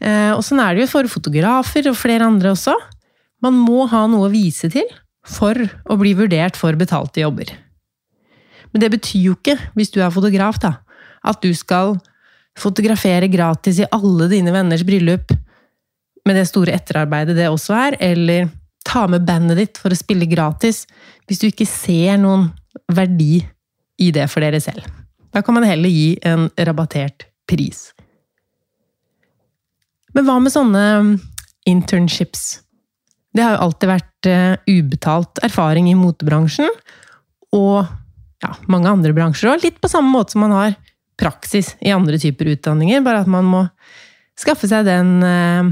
Eh, 0.00 0.32
og 0.34 0.42
sånn 0.44 0.62
er 0.62 0.74
det 0.74 0.86
jo 0.86 0.92
for 0.94 1.12
fotografer 1.12 1.88
og 1.90 1.98
flere 1.98 2.28
andre 2.28 2.54
også. 2.54 2.74
Man 3.44 3.56
må 3.56 3.86
ha 3.90 4.04
noe 4.10 4.28
å 4.28 4.32
vise 4.32 4.70
til 4.72 4.88
for 5.26 5.56
å 5.56 5.96
bli 6.00 6.14
vurdert 6.18 6.58
for 6.58 6.76
betalte 6.80 7.22
jobber. 7.22 7.52
Men 8.72 8.84
det 8.84 8.92
betyr 8.92 9.30
jo 9.30 9.36
ikke, 9.36 9.56
hvis 9.76 9.92
du 9.92 10.00
er 10.02 10.12
fotograf, 10.14 10.60
da, 10.62 10.78
at 11.26 11.40
du 11.42 11.50
skal 11.56 11.98
fotografere 12.58 13.28
gratis 13.30 13.80
i 13.80 13.88
alle 13.92 14.28
dine 14.30 14.52
venners 14.54 14.84
bryllup, 14.86 15.32
med 16.26 16.36
det 16.36 16.48
store 16.50 16.74
etterarbeidet 16.76 17.36
det 17.38 17.48
også 17.48 17.76
er, 17.76 17.96
eller 18.12 18.50
ta 18.86 19.06
med 19.08 19.24
bandet 19.26 19.58
ditt 19.60 19.80
for 19.80 19.92
å 19.92 19.98
spille 19.98 20.28
gratis, 20.28 20.84
hvis 21.28 21.40
du 21.40 21.48
ikke 21.48 21.68
ser 21.68 22.18
noen 22.20 22.48
verdi 22.92 23.40
i 24.00 24.10
det 24.14 24.26
for 24.32 24.44
dere 24.44 24.60
selv. 24.62 24.86
Da 25.30 25.42
kan 25.46 25.56
man 25.56 25.66
heller 25.68 25.92
gi 25.92 26.16
en 26.26 26.48
rabattert 26.58 27.28
pris. 27.48 27.90
Men 30.16 30.26
hva 30.26 30.38
med 30.42 30.52
sånne 30.52 30.84
um, 30.98 31.12
internships? 31.70 32.60
Det 33.30 33.44
har 33.44 33.54
jo 33.54 33.66
alltid 33.68 33.92
vært 33.92 34.30
uh, 34.30 34.54
ubetalt 34.66 35.42
erfaring 35.46 35.90
i 35.90 35.98
motebransjen, 35.98 36.70
og 37.54 37.86
ja, 38.40 38.54
mange 38.72 38.90
andre 38.90 39.14
bransjer 39.14 39.52
òg. 39.52 39.64
Litt 39.64 39.78
på 39.82 39.90
samme 39.90 40.10
måte 40.10 40.34
som 40.34 40.44
man 40.44 40.56
har 40.56 40.74
praksis 41.20 41.74
i 41.84 41.92
andre 41.94 42.18
typer 42.20 42.54
utdanninger, 42.54 43.04
bare 43.04 43.24
at 43.24 43.30
man 43.30 43.46
må 43.48 43.64
skaffe 44.40 44.68
seg 44.70 44.86
den 44.88 45.18
uh, 45.20 45.68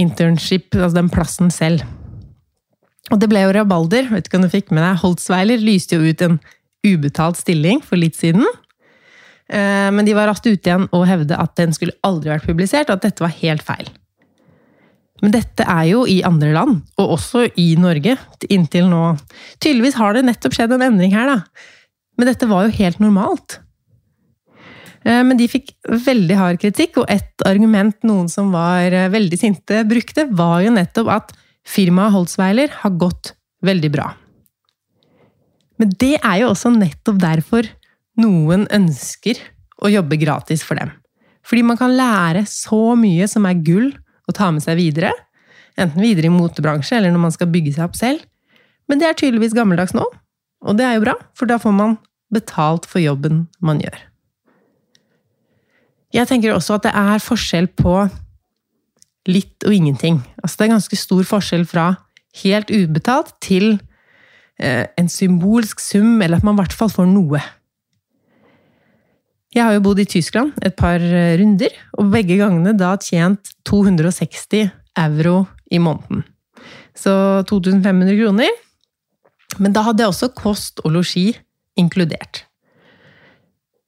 internship, 0.00 0.70
altså 0.76 1.00
den 1.00 1.10
plassen 1.12 1.52
selv. 1.54 1.84
Og 3.08 3.20
det 3.22 3.30
ble 3.30 3.42
jo 3.46 3.52
rabalder, 3.56 4.10
vet 4.12 4.28
ikke 4.28 4.38
om 4.38 4.44
du 4.44 4.52
fikk 4.52 4.72
med 4.74 4.84
deg. 4.84 5.00
Holtzweiler 5.00 5.60
lyste 5.62 5.96
jo 5.96 6.08
ut 6.12 6.24
en 6.24 6.36
ubetalt 6.86 7.40
stilling 7.40 7.80
for 7.84 8.00
litt 8.00 8.18
siden. 8.18 8.44
Eh, 9.48 9.88
men 9.94 10.04
de 10.04 10.16
var 10.16 10.28
raskt 10.28 10.46
ute 10.48 10.68
igjen 10.68 10.84
og 10.92 11.06
hevde 11.08 11.38
at 11.40 11.54
den 11.56 11.72
skulle 11.76 11.96
aldri 12.06 12.34
vært 12.34 12.48
publisert, 12.48 12.90
og 12.90 12.98
at 12.98 13.06
dette 13.08 13.24
var 13.24 13.32
helt 13.40 13.64
feil. 13.64 13.88
Men 15.24 15.32
dette 15.34 15.64
er 15.66 15.86
jo 15.88 16.04
i 16.06 16.20
andre 16.26 16.52
land, 16.54 16.82
og 17.00 17.16
også 17.16 17.48
i 17.58 17.72
Norge, 17.80 18.14
inntil 18.46 18.86
nå. 18.90 19.16
Tydeligvis 19.58 19.98
har 19.98 20.14
det 20.14 20.26
nettopp 20.28 20.54
skjedd 20.54 20.76
en 20.76 20.84
endring 20.90 21.16
her, 21.16 21.32
da. 21.32 21.64
Men 22.18 22.30
dette 22.30 22.46
var 22.50 22.66
jo 22.66 22.76
helt 22.76 23.00
normalt. 23.02 23.58
Eh, 25.08 25.22
men 25.24 25.38
de 25.40 25.48
fikk 25.48 25.72
veldig 25.88 26.36
hard 26.38 26.60
kritikk, 26.62 27.00
og 27.02 27.10
et 27.12 27.46
argument 27.48 27.96
noen 28.06 28.28
som 28.32 28.52
var 28.54 28.92
eh, 28.92 29.10
veldig 29.12 29.40
sinte, 29.40 29.82
brukte, 29.88 30.28
var 30.36 30.62
jo 30.66 30.74
nettopp 30.74 31.12
at 31.14 31.34
firmaet 31.68 32.14
Holzweiler 32.14 32.72
har 32.82 32.96
gått 33.00 33.32
veldig 33.64 33.92
bra. 33.94 34.10
Men 35.78 35.92
det 36.00 36.16
er 36.18 36.42
jo 36.42 36.50
også 36.52 36.72
nettopp 36.74 37.20
derfor 37.22 37.68
noen 38.18 38.66
ønsker 38.74 39.38
å 39.78 39.90
jobbe 39.92 40.18
gratis 40.18 40.64
for 40.66 40.80
dem. 40.80 40.90
Fordi 41.46 41.62
man 41.64 41.78
kan 41.80 41.94
lære 41.96 42.42
så 42.50 42.96
mye 42.98 43.28
som 43.30 43.46
er 43.48 43.62
gull 43.64 43.92
å 44.28 44.34
ta 44.36 44.50
med 44.52 44.64
seg 44.64 44.76
videre. 44.80 45.12
Enten 45.78 46.02
videre 46.02 46.28
i 46.28 46.34
motebransje 46.34 46.98
eller 46.98 47.14
når 47.14 47.24
man 47.28 47.34
skal 47.34 47.50
bygge 47.52 47.76
seg 47.76 47.86
opp 47.86 47.96
selv. 47.96 48.26
Men 48.90 49.00
det 49.00 49.08
er 49.08 49.16
tydeligvis 49.20 49.54
gammeldags 49.56 49.94
nå, 49.96 50.04
og 50.64 50.76
det 50.78 50.86
er 50.88 50.96
jo 50.96 51.04
bra, 51.06 51.14
for 51.36 51.48
da 51.48 51.60
får 51.60 51.74
man 51.76 51.98
betalt 52.34 52.88
for 52.88 53.04
jobben 53.04 53.46
man 53.64 53.80
gjør. 53.84 54.07
Jeg 56.14 56.28
tenker 56.28 56.54
også 56.54 56.78
at 56.78 56.86
det 56.86 56.94
er 56.96 57.20
forskjell 57.20 57.68
på 57.76 57.94
litt 59.28 59.66
og 59.66 59.74
ingenting. 59.74 60.22
Altså 60.40 60.56
det 60.56 60.66
er 60.66 60.74
ganske 60.76 60.98
stor 60.98 61.26
forskjell 61.28 61.66
fra 61.68 61.90
helt 62.42 62.70
ubetalt 62.72 63.34
til 63.44 63.74
eh, 64.60 64.86
en 64.96 65.10
symbolsk 65.12 65.82
sum, 65.84 66.16
eller 66.22 66.38
at 66.38 66.46
man 66.46 66.56
i 66.56 66.62
hvert 66.62 66.76
fall 66.76 66.92
får 66.92 67.08
noe. 67.10 67.42
Jeg 69.54 69.64
har 69.64 69.76
jo 69.76 69.84
bodd 69.84 70.00
i 70.00 70.08
Tyskland 70.08 70.56
et 70.64 70.76
par 70.78 71.00
eh, 71.00 71.36
runder, 71.40 71.76
og 72.00 72.10
begge 72.12 72.40
gangene 72.40 72.72
da 72.76 72.94
tjent 73.00 73.52
260 73.68 74.68
euro 75.04 75.44
i 75.72 75.80
måneden. 75.82 76.24
Så 76.96 77.12
2500 77.48 78.16
kroner. 78.18 78.56
Men 79.58 79.72
da 79.72 79.84
hadde 79.86 80.04
jeg 80.04 80.12
også 80.12 80.32
kost 80.36 80.82
og 80.84 80.92
losji 80.96 81.30
inkludert. 81.78 82.44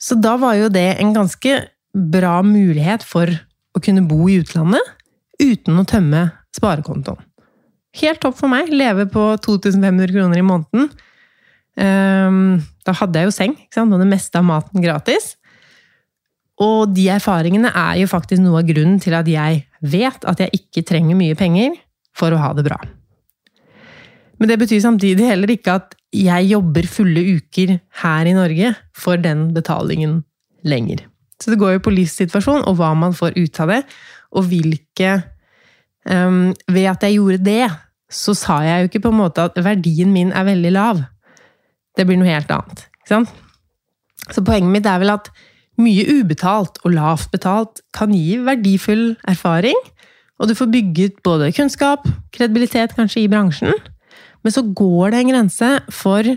Så 0.01 0.17
da 0.17 0.37
var 0.41 0.57
jo 0.57 0.71
det 0.73 0.97
en 1.03 1.13
ganske 1.13 1.59
bra 1.95 2.41
mulighet 2.47 3.05
for 3.07 3.31
å 3.75 3.83
kunne 3.83 4.05
bo 4.07 4.29
i 4.31 4.39
utlandet 4.43 4.95
uten 5.41 5.79
å 5.81 5.87
tømme 5.89 6.29
sparekontoen. 6.55 7.21
Helt 8.01 8.21
topp 8.23 8.37
for 8.39 8.51
meg. 8.53 8.71
Leve 8.71 9.09
på 9.11 9.25
2500 9.43 10.13
kroner 10.15 10.39
i 10.39 10.47
måneden. 10.47 10.91
Ehm, 11.81 12.61
da 12.87 12.95
hadde 12.95 13.19
jeg 13.19 13.31
jo 13.31 13.35
seng, 13.35 13.57
og 13.83 13.99
det 13.99 14.09
meste 14.11 14.39
av 14.39 14.47
maten 14.47 14.85
gratis. 14.85 15.35
Og 16.61 16.93
de 16.95 17.09
erfaringene 17.11 17.73
er 17.73 18.03
jo 18.03 18.11
faktisk 18.11 18.43
noe 18.45 18.61
av 18.61 18.69
grunnen 18.69 19.01
til 19.03 19.17
at 19.17 19.29
jeg 19.31 19.65
vet 19.81 20.27
at 20.29 20.43
jeg 20.45 20.61
ikke 20.61 20.85
trenger 20.87 21.19
mye 21.19 21.39
penger 21.39 21.75
for 22.17 22.35
å 22.35 22.41
ha 22.43 22.53
det 22.55 22.67
bra. 22.69 22.79
Men 24.41 24.49
det 24.49 24.61
betyr 24.61 24.83
samtidig 24.85 25.27
heller 25.29 25.51
ikke 25.53 25.79
at 25.81 25.97
jeg 26.17 26.51
jobber 26.51 26.87
fulle 26.91 27.23
uker 27.37 27.79
her 28.03 28.29
i 28.29 28.37
Norge 28.37 28.75
for 28.97 29.21
den 29.21 29.51
betalingen 29.57 30.21
lenger. 30.67 31.10
Så 31.41 31.53
det 31.53 31.61
går 31.61 31.77
jo 31.77 31.85
på 31.87 31.93
livssituasjon 31.95 32.67
og 32.69 32.77
hva 32.79 32.93
man 32.99 33.17
får 33.17 33.39
ut 33.39 33.61
av 33.65 33.73
det, 33.73 33.83
og 34.37 34.47
hvilke 34.51 35.15
um, 36.07 36.53
Ved 36.71 36.87
at 36.91 37.07
jeg 37.07 37.17
gjorde 37.17 37.45
det, 37.45 37.71
så 38.11 38.35
sa 38.37 38.61
jeg 38.67 38.83
jo 38.83 38.91
ikke 38.91 39.05
på 39.07 39.13
en 39.13 39.21
måte 39.21 39.47
at 39.49 39.59
verdien 39.65 40.11
min 40.13 40.33
er 40.35 40.47
veldig 40.49 40.73
lav. 40.75 41.05
Det 41.97 42.07
blir 42.07 42.19
noe 42.21 42.31
helt 42.31 42.51
annet. 42.51 42.85
Ikke 43.01 43.15
sant? 43.15 43.33
Så 44.31 44.45
poenget 44.47 44.73
mitt 44.73 44.87
er 44.87 45.01
vel 45.03 45.13
at 45.15 45.31
mye 45.81 46.05
ubetalt 46.21 46.79
og 46.85 46.95
lavt 46.95 47.31
betalt 47.33 47.81
kan 47.97 48.13
gi 48.15 48.37
verdifull 48.45 49.15
erfaring, 49.31 49.79
og 50.41 50.49
du 50.49 50.57
får 50.57 50.71
bygget 50.73 51.23
både 51.25 51.53
kunnskap, 51.57 52.07
kredibilitet 52.35 52.95
kanskje 52.97 53.25
i 53.25 53.31
bransjen, 53.31 53.75
men 54.41 54.55
så 54.55 54.65
går 54.65 55.13
det 55.13 55.21
en 55.21 55.33
grense 55.35 55.71
for 55.93 56.35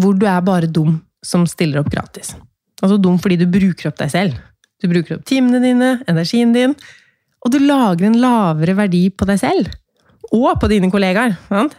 hvor 0.00 0.16
du 0.16 0.26
er 0.26 0.40
bare 0.46 0.70
dum 0.70 0.98
som 1.22 1.46
stiller 1.48 1.82
opp 1.82 1.90
gratis. 1.92 2.34
Altså 2.80 2.96
dum 3.00 3.18
fordi 3.20 3.38
du 3.40 3.46
bruker 3.50 3.90
opp 3.90 4.00
deg 4.00 4.12
selv. 4.12 4.40
Du 4.80 4.88
bruker 4.88 5.18
opp 5.18 5.26
timene 5.28 5.60
dine, 5.62 5.92
energien 6.08 6.54
din, 6.56 6.74
og 7.44 7.52
du 7.52 7.60
lager 7.62 8.08
en 8.08 8.18
lavere 8.20 8.76
verdi 8.76 9.06
på 9.12 9.28
deg 9.28 9.40
selv. 9.40 9.70
Og 10.30 10.52
på 10.60 10.68
dine 10.70 10.90
kollegaer. 10.92 11.36
Sant? 11.48 11.76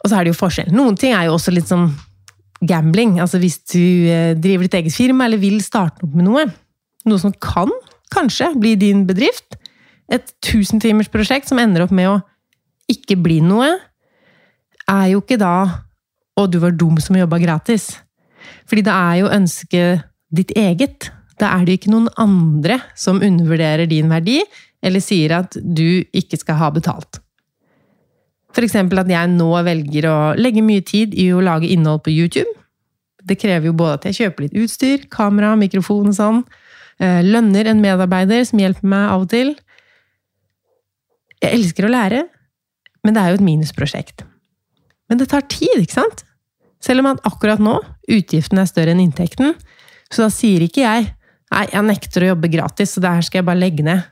Og 0.00 0.08
så 0.08 0.16
er 0.16 0.24
det 0.24 0.32
jo 0.32 0.38
forskjell. 0.38 0.70
Noen 0.74 0.96
ting 0.98 1.12
er 1.14 1.28
jo 1.28 1.36
også 1.36 1.52
litt 1.52 1.68
sånn 1.70 1.90
gambling. 2.66 3.18
Altså 3.22 3.40
hvis 3.42 3.58
du 3.72 3.82
eh, 4.08 4.32
driver 4.38 4.66
ditt 4.66 4.78
eget 4.80 4.96
firma, 4.96 5.26
eller 5.26 5.40
vil 5.42 5.60
starte 5.64 6.06
opp 6.06 6.16
med 6.16 6.26
noe. 6.28 6.46
Noe 7.08 7.20
som 7.20 7.34
kan, 7.42 7.72
kanskje, 8.14 8.52
bli 8.60 8.76
din 8.80 9.04
bedrift. 9.08 9.58
Et 10.10 10.32
tusentimersprosjekt 10.46 11.50
som 11.50 11.60
ender 11.62 11.84
opp 11.84 11.94
med 11.94 12.10
å 12.10 12.18
ikke 12.90 13.18
bli 13.20 13.38
noe, 13.44 13.74
er 14.90 15.06
jo 15.12 15.20
ikke 15.22 15.38
da 15.38 15.54
og 16.38 16.50
du 16.52 16.60
var 16.62 16.76
dum 16.76 16.98
som 17.02 17.18
jobba 17.18 17.40
gratis. 17.42 17.92
Fordi 18.68 18.84
det 18.86 18.94
er 18.94 19.16
jo 19.20 19.32
ønsket 19.34 20.04
ditt 20.34 20.52
eget. 20.58 21.10
Da 21.40 21.54
er 21.56 21.66
det 21.66 21.78
ikke 21.78 21.92
noen 21.94 22.10
andre 22.20 22.80
som 22.98 23.22
undervurderer 23.24 23.88
din 23.90 24.10
verdi, 24.12 24.40
eller 24.84 25.02
sier 25.04 25.34
at 25.40 25.56
du 25.60 26.04
ikke 26.16 26.38
skal 26.40 26.60
ha 26.60 26.70
betalt. 26.74 27.20
Eksempel 28.60 29.00
at 29.00 29.08
jeg 29.08 29.30
nå 29.32 29.48
velger 29.64 30.06
å 30.10 30.16
legge 30.36 30.62
mye 30.64 30.82
tid 30.84 31.14
i 31.16 31.30
å 31.32 31.40
lage 31.44 31.70
innhold 31.70 32.02
på 32.04 32.12
YouTube. 32.12 32.50
Det 33.24 33.38
krever 33.40 33.70
jo 33.70 33.76
både 33.76 33.98
at 33.98 34.08
jeg 34.08 34.18
kjøper 34.18 34.46
litt 34.46 34.58
utstyr, 34.58 35.06
kamera, 35.12 35.54
mikrofon 35.56 36.10
og 36.10 36.16
sånn. 36.16 36.42
Eh, 37.00 37.22
lønner 37.24 37.70
en 37.70 37.80
medarbeider 37.80 38.44
som 38.48 38.60
hjelper 38.60 38.90
meg 38.90 39.12
av 39.14 39.24
og 39.24 39.30
til. 39.32 39.54
Jeg 41.40 41.56
elsker 41.56 41.88
å 41.88 41.92
lære, 41.94 42.24
men 43.04 43.16
det 43.16 43.22
er 43.22 43.32
jo 43.32 43.40
et 43.40 43.46
minusprosjekt. 43.46 44.26
Men 45.10 45.20
det 45.20 45.30
tar 45.32 45.44
tid, 45.50 45.82
ikke 45.82 45.98
sant? 45.98 46.22
Selv 46.80 47.02
om 47.02 47.10
at 47.10 47.24
akkurat 47.28 47.60
nå 47.60 47.76
utgiften 48.10 48.60
er 48.62 48.68
større 48.70 48.94
enn 48.94 49.02
inntekten. 49.02 49.56
Så 50.10 50.24
da 50.24 50.30
sier 50.32 50.62
ikke 50.64 50.84
jeg 50.84 51.10
nei, 51.50 51.64
jeg 51.66 51.86
nekter 51.86 52.24
å 52.24 52.30
jobbe 52.32 52.50
gratis, 52.52 52.94
så 52.94 53.02
det 53.02 53.12
her 53.18 53.26
skal 53.26 53.42
jeg 53.42 53.48
bare 53.50 53.60
legge 53.60 53.84
ned. 53.86 54.06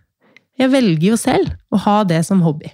Jeg 0.58 0.72
velger 0.74 1.12
jo 1.12 1.18
selv 1.20 1.54
å 1.70 1.80
ha 1.84 2.00
det 2.06 2.20
som 2.26 2.42
hobby. 2.42 2.70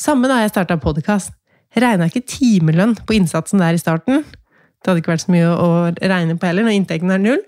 Samme 0.00 0.28
da 0.28 0.40
jeg 0.42 0.50
starta 0.50 0.76
podkast. 0.82 1.32
Regna 1.78 2.08
ikke 2.10 2.24
timelønn 2.26 2.96
på 3.06 3.16
innsatsen 3.16 3.62
der 3.62 3.78
i 3.78 3.80
starten. 3.80 4.24
Det 4.26 4.90
hadde 4.90 5.00
ikke 5.00 5.14
vært 5.14 5.24
så 5.24 5.32
mye 5.32 5.48
å 5.48 5.68
regne 5.96 6.36
på 6.38 6.46
heller, 6.46 6.66
når 6.66 6.76
inntekten 6.76 7.14
er 7.14 7.22
null. 7.22 7.40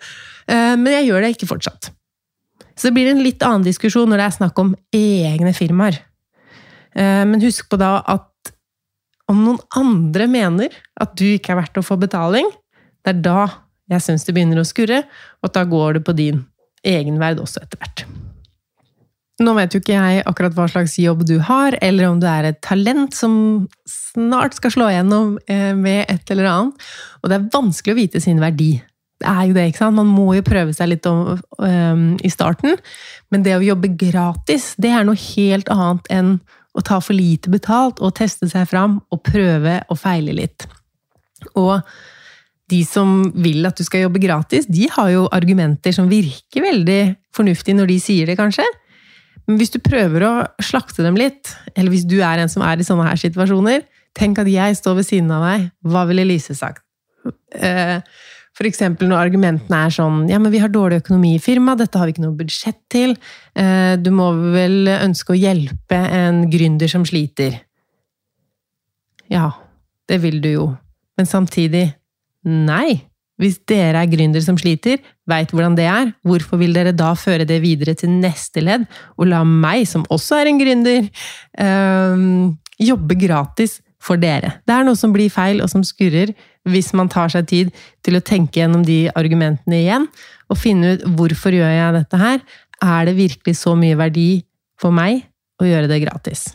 Eh, 0.49 0.75
men 0.79 0.89
jeg 0.95 1.09
gjør 1.11 1.23
det 1.23 1.35
ikke 1.35 1.51
fortsatt. 1.51 1.91
Så 2.77 2.89
det 2.89 2.97
blir 2.97 3.11
en 3.11 3.23
litt 3.25 3.43
annen 3.45 3.67
diskusjon 3.67 4.09
når 4.11 4.23
det 4.23 4.27
er 4.27 4.37
snakk 4.39 4.63
om 4.63 4.73
egne 4.95 5.53
firmaer. 5.57 5.99
Eh, 6.97 7.23
men 7.29 7.43
husk 7.43 7.69
på 7.71 7.79
da 7.81 7.99
at 8.15 8.31
om 9.31 9.43
noen 9.43 9.61
andre 9.79 10.29
mener 10.31 10.75
at 11.03 11.17
du 11.19 11.27
ikke 11.33 11.55
er 11.55 11.63
verdt 11.63 11.81
å 11.81 11.87
få 11.87 11.99
betaling, 12.01 12.49
det 13.03 13.15
er 13.15 13.25
da 13.25 13.41
jeg 13.91 14.03
syns 14.03 14.27
det 14.27 14.35
begynner 14.35 14.61
å 14.61 14.67
skurre, 14.67 15.05
og 15.43 15.53
da 15.55 15.63
går 15.67 15.99
det 15.99 16.07
på 16.07 16.15
din 16.19 16.45
egenverd 16.87 17.43
også 17.43 17.63
etter 17.63 17.79
hvert. 17.83 18.07
Nå 19.45 19.53
vet 19.59 19.75
jo 19.75 19.83
ikke 19.83 19.93
jeg 19.93 20.23
akkurat 20.25 20.55
hva 20.57 20.65
slags 20.73 20.95
jobb 20.99 21.27
du 21.29 21.37
har, 21.45 21.77
eller 21.85 22.09
om 22.09 22.21
du 22.23 22.27
er 22.31 22.49
et 22.49 22.61
talent 22.65 23.13
som 23.15 23.67
snart 23.91 24.57
skal 24.57 24.73
slå 24.73 24.89
igjennom 24.89 25.35
eh, 25.45 25.75
med 25.77 26.07
et 26.09 26.33
eller 26.33 26.49
annet. 26.49 26.87
Og 27.21 27.29
det 27.29 27.37
er 27.37 27.51
vanskelig 27.53 27.93
å 27.93 27.99
vite 27.99 28.23
sin 28.25 28.41
verdi. 28.41 28.79
Det 29.21 29.29
er 29.29 29.43
jo 29.49 29.57
det, 29.57 29.67
ikke 29.69 29.83
sant? 29.83 29.97
Man 29.97 30.09
må 30.09 30.31
jo 30.37 30.45
prøve 30.45 30.73
seg 30.77 30.91
litt 30.93 31.07
om, 31.09 31.37
um, 31.61 32.07
i 32.25 32.33
starten. 32.33 32.77
Men 33.33 33.45
det 33.45 33.55
å 33.57 33.65
jobbe 33.65 33.93
gratis, 33.97 34.75
det 34.81 34.93
er 34.93 35.07
noe 35.09 35.21
helt 35.21 35.71
annet 35.73 36.11
enn 36.13 36.35
å 36.77 36.85
ta 36.85 36.99
for 37.01 37.17
lite 37.17 37.53
betalt 37.53 38.03
og 38.05 38.15
teste 38.19 38.49
seg 38.51 38.69
fram 38.69 38.99
og 39.13 39.23
prøve 39.25 39.81
og 39.89 39.99
feile 40.01 40.35
litt. 40.37 40.67
Og 41.57 41.81
de 42.71 42.81
som 42.87 43.21
vil 43.39 43.67
at 43.69 43.79
du 43.79 43.85
skal 43.87 44.07
jobbe 44.07 44.23
gratis, 44.23 44.67
de 44.67 44.89
har 44.93 45.13
jo 45.13 45.27
argumenter 45.35 45.95
som 45.95 46.11
virker 46.11 46.65
veldig 46.65 47.01
fornuftige 47.37 47.79
når 47.79 47.93
de 47.93 47.99
sier 48.03 48.31
det, 48.31 48.39
kanskje. 48.39 48.67
Men 49.47 49.61
hvis 49.61 49.71
du 49.75 49.79
prøver 49.83 50.25
å 50.27 50.33
slakte 50.65 51.05
dem 51.07 51.19
litt, 51.19 51.53
eller 51.77 51.93
hvis 51.95 52.07
du 52.09 52.19
er 52.19 52.43
en 52.43 52.51
som 52.51 52.65
er 52.67 52.83
i 52.83 52.87
sånne 52.87 53.07
her 53.07 53.21
situasjoner, 53.21 53.85
tenk 54.17 54.41
at 54.43 54.51
jeg 54.51 54.79
står 54.79 54.99
ved 54.99 55.07
siden 55.07 55.31
av 55.37 55.45
deg, 55.47 55.69
hva 55.87 56.03
ville 56.09 56.27
Lise 56.27 56.57
sagt? 56.59 56.83
Eh, 57.55 57.99
eksempel 58.65 59.11
når 59.11 59.27
argumentene 59.27 59.83
er 59.85 59.93
sånn 59.93 60.23
ja, 60.31 60.39
men 60.41 60.53
vi 60.55 60.63
har 60.63 60.73
dårlig 60.73 61.03
økonomi 61.03 61.35
i 61.37 61.43
firmaet, 61.43 61.83
dette 61.83 62.01
har 62.01 62.09
vi 62.09 62.15
ikke 62.15 62.25
noe 62.25 62.39
budsjett 62.39 62.79
til, 62.89 63.13
eh, 63.53 63.99
du 64.01 64.09
må 64.17 64.31
vel 64.55 64.89
ønske 64.95 65.35
å 65.35 65.37
hjelpe 65.37 65.99
en 66.17 66.47
gründer 66.49 66.89
som 66.89 67.05
sliter. 67.05 67.59
Ja, 69.29 69.51
det 70.09 70.23
vil 70.25 70.41
du 70.41 70.49
jo, 70.55 70.67
men 71.19 71.29
samtidig 71.29 71.91
nei. 72.47 73.03
Hvis 73.37 73.59
dere 73.69 74.01
er 74.01 74.09
gründer 74.09 74.41
som 74.41 74.57
sliter, 74.57 75.03
veit 75.29 75.51
hvordan 75.53 75.75
det 75.77 75.85
er, 75.93 76.15
hvorfor 76.25 76.57
vil 76.57 76.73
dere 76.73 76.95
da 76.97 77.11
føre 77.19 77.45
det 77.45 77.59
videre 77.61 77.93
til 77.99 78.15
neste 78.23 78.63
ledd, 78.65 78.87
og 79.21 79.29
la 79.29 79.43
meg, 79.45 79.85
som 79.85 80.07
også 80.09 80.39
er 80.39 80.49
en 80.49 80.63
gründer, 80.63 81.11
øh, 81.61 82.23
jobbe 82.81 83.19
gratis 83.21 83.83
for 84.07 84.21
dere? 84.23 84.57
Det 84.67 84.75
er 84.75 84.87
noe 84.87 84.99
som 84.99 85.15
blir 85.15 85.33
feil, 85.33 85.63
og 85.65 85.71
som 85.73 85.85
skurrer, 85.87 86.33
hvis 86.67 86.93
man 86.99 87.11
tar 87.13 87.31
seg 87.33 87.49
tid 87.51 87.73
til 88.07 88.19
å 88.19 88.25
tenke 88.25 88.61
gjennom 88.61 88.85
de 88.87 89.07
argumentene 89.19 89.81
igjen, 89.83 90.07
og 90.51 90.61
finne 90.61 90.95
ut 90.95 91.09
hvorfor 91.19 91.55
gjør 91.55 91.73
jeg 91.75 91.97
dette 91.99 92.21
her? 92.23 92.45
Er 92.85 93.09
det 93.09 93.17
virkelig 93.19 93.57
så 93.59 93.75
mye 93.79 93.99
verdi 93.99 94.31
for 94.81 94.95
meg 94.95 95.25
å 95.63 95.67
gjøre 95.67 95.91
det 95.91 96.03
gratis? 96.05 96.49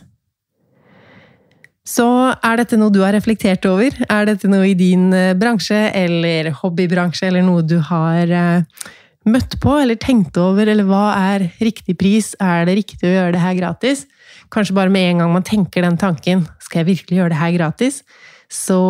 Så 1.82 2.06
er 2.30 2.60
dette 2.60 2.78
noe 2.78 2.94
du 2.94 3.00
har 3.02 3.14
reflektert 3.16 3.66
over? 3.66 3.94
Er 4.06 4.26
dette 4.28 4.46
noe 4.50 4.68
i 4.70 4.76
din 4.78 5.08
eh, 5.16 5.34
bransje 5.34 5.88
eller 5.98 6.52
hobbybransje, 6.60 7.26
eller 7.26 7.42
noe 7.42 7.64
du 7.66 7.80
har 7.82 8.30
eh, 8.30 8.90
møtt 9.26 9.56
på 9.62 9.74
eller 9.80 9.98
tenkt 9.98 10.38
over, 10.38 10.70
eller 10.70 10.86
hva 10.86 11.08
er 11.34 11.48
riktig 11.62 11.96
pris? 11.98 12.32
Er 12.38 12.68
det 12.68 12.78
riktig 12.78 13.08
å 13.08 13.14
gjøre 13.16 13.34
det 13.34 13.42
her 13.42 13.58
gratis? 13.58 14.06
Kanskje 14.54 14.76
bare 14.78 14.94
med 14.94 15.10
en 15.10 15.24
gang 15.24 15.34
man 15.34 15.46
tenker 15.46 15.82
den 15.82 15.98
tanken, 15.98 16.46
skal 16.72 16.82
jeg 16.82 16.94
virkelig 16.94 17.20
gjøre 17.20 17.34
det 17.34 17.42
her 17.42 17.52
gratis? 17.58 18.00
Så 18.48 18.80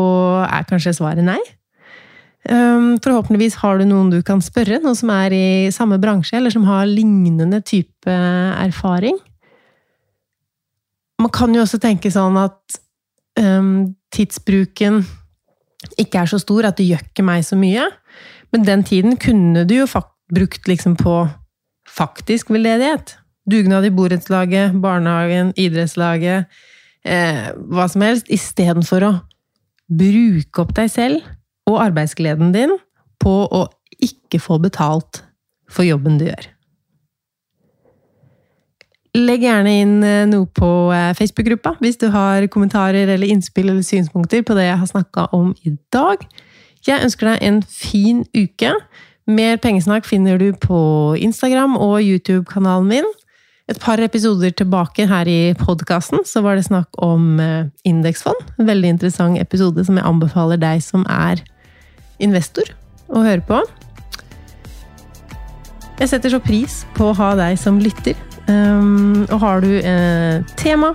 er 0.47 0.71
kanskje 0.71 0.95
svaret 0.95 1.27
nei. 1.27 1.41
Ehm, 2.51 2.97
forhåpentligvis 3.03 3.59
har 3.63 3.79
du 3.79 3.87
noen 3.87 4.11
du 4.11 4.21
kan 4.27 4.43
spørre, 4.43 4.81
noen 4.83 4.99
som 4.99 5.11
er 5.15 5.35
i 5.35 5.71
samme 5.75 5.99
bransje, 6.03 6.39
eller 6.39 6.55
som 6.55 6.65
har 6.67 6.87
lignende 6.87 7.61
type 7.63 8.11
erfaring. 8.11 9.19
Man 11.23 11.31
kan 11.31 11.55
jo 11.55 11.63
også 11.63 11.79
tenke 11.83 12.11
sånn 12.11 12.39
at 12.41 12.79
um, 13.39 13.93
tidsbruken 14.15 15.03
ikke 15.99 16.23
er 16.23 16.31
så 16.31 16.41
stor 16.43 16.67
at 16.67 16.79
det 16.79 16.89
gjør 16.89 17.05
ikke 17.05 17.27
meg 17.27 17.45
så 17.47 17.59
mye. 17.59 17.87
Men 18.55 18.67
den 18.67 18.83
tiden 18.87 19.17
kunne 19.23 19.63
du 19.67 19.77
jo 19.77 19.87
brukt 20.33 20.67
liksom 20.67 20.97
på 20.99 21.29
faktisk 21.87 22.51
veldedighet. 22.51 23.17
Dugnad 23.47 23.87
i 23.87 23.95
borettslaget, 23.95 24.75
barnehagen, 24.83 25.53
idrettslaget, 25.59 26.51
eh, 27.05 27.51
hva 27.73 27.89
som 27.91 28.05
helst. 28.05 28.31
Istedenfor 28.33 29.07
å 29.07 29.13
bruke 29.93 30.65
opp 30.65 30.75
deg 30.77 30.91
selv 30.93 31.23
og 31.69 31.83
arbeidsgleden 31.83 32.55
din 32.55 32.75
på 33.23 33.35
å 33.47 33.67
ikke 34.03 34.41
få 34.43 34.59
betalt 34.63 35.23
for 35.71 35.87
jobben 35.87 36.19
du 36.21 36.27
gjør. 36.27 36.49
Legg 39.13 39.43
gjerne 39.45 39.73
inn 39.83 39.97
eh, 40.09 40.25
noe 40.29 40.49
på 40.57 40.69
eh, 40.95 41.13
Facebook-gruppa 41.19 41.75
hvis 41.83 42.01
du 42.01 42.07
har 42.15 42.47
kommentarer 42.53 43.11
eller 43.13 43.29
innspill 43.29 43.69
eller 43.69 43.85
synspunkter 43.85 44.45
på 44.47 44.57
det 44.57 44.71
jeg 44.71 44.81
har 44.81 44.89
snakka 44.89 45.27
om 45.37 45.53
i 45.69 45.75
dag. 45.93 46.25
Jeg 46.87 47.05
ønsker 47.05 47.29
deg 47.29 47.45
en 47.47 47.61
fin 47.69 48.23
uke. 48.35 48.73
Mer 49.29 49.61
pengesnakk 49.63 50.09
finner 50.09 50.41
du 50.41 50.49
på 50.57 50.79
Instagram 51.21 51.77
og 51.77 52.01
YouTube-kanalen 52.01 52.89
min. 52.89 53.11
Et 53.73 53.79
par 53.81 54.01
episoder 54.05 54.53
tilbake 54.53 55.07
her 55.09 55.29
i 55.31 55.55
podkasten 55.57 56.27
så 56.29 56.43
var 56.45 56.59
det 56.59 56.67
snakk 56.67 56.99
om 57.01 57.39
eh, 57.41 57.71
indeksfond. 57.89 58.37
En 58.61 58.69
veldig 58.69 58.91
interessant 58.99 59.41
episode 59.41 59.81
som 59.87 59.97
jeg 59.97 60.05
anbefaler 60.05 60.61
deg 60.61 60.83
som 60.85 61.07
er 61.09 61.41
investor, 62.21 62.69
å 63.09 63.23
høre 63.25 63.41
på. 63.49 63.63
Jeg 66.03 66.11
setter 66.13 66.35
så 66.35 66.43
pris 66.43 66.83
på 66.99 67.09
å 67.09 67.17
ha 67.17 67.31
deg 67.39 67.57
som 67.61 67.81
lytter. 67.81 68.19
Um, 68.51 69.23
og 69.31 69.39
har 69.41 69.65
du 69.65 69.71
et 69.79 70.55
tema, 70.61 70.93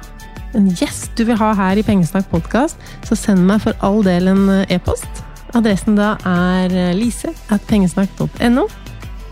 en 0.53 0.69
gjest 0.78 1.15
du 1.17 1.25
vil 1.25 1.39
ha 1.39 1.53
her 1.57 1.80
i 1.80 1.86
Pengesnakk 1.88 2.30
podkast, 2.30 2.78
så 3.07 3.17
send 3.17 3.47
meg 3.47 3.63
for 3.65 3.78
all 3.82 4.03
del 4.05 4.30
en 4.30 4.49
e-post. 4.67 5.23
Adressen 5.57 5.97
da 5.97 6.13
er 6.28 6.93
lise 6.97 7.34
at 7.49 7.65
pengesnakk.no. 7.71 8.67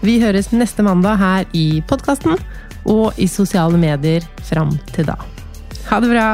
Vi 0.05 0.19
høres 0.21 0.51
neste 0.53 0.85
mandag 0.85 1.19
her 1.21 1.49
i 1.57 1.83
podkasten 1.89 2.39
og 2.85 3.17
i 3.17 3.27
sosiale 3.27 3.79
medier 3.81 4.25
fram 4.49 4.75
til 4.93 5.09
da. 5.09 5.17
Ha 5.89 6.01
det 6.01 6.13
bra! 6.13 6.29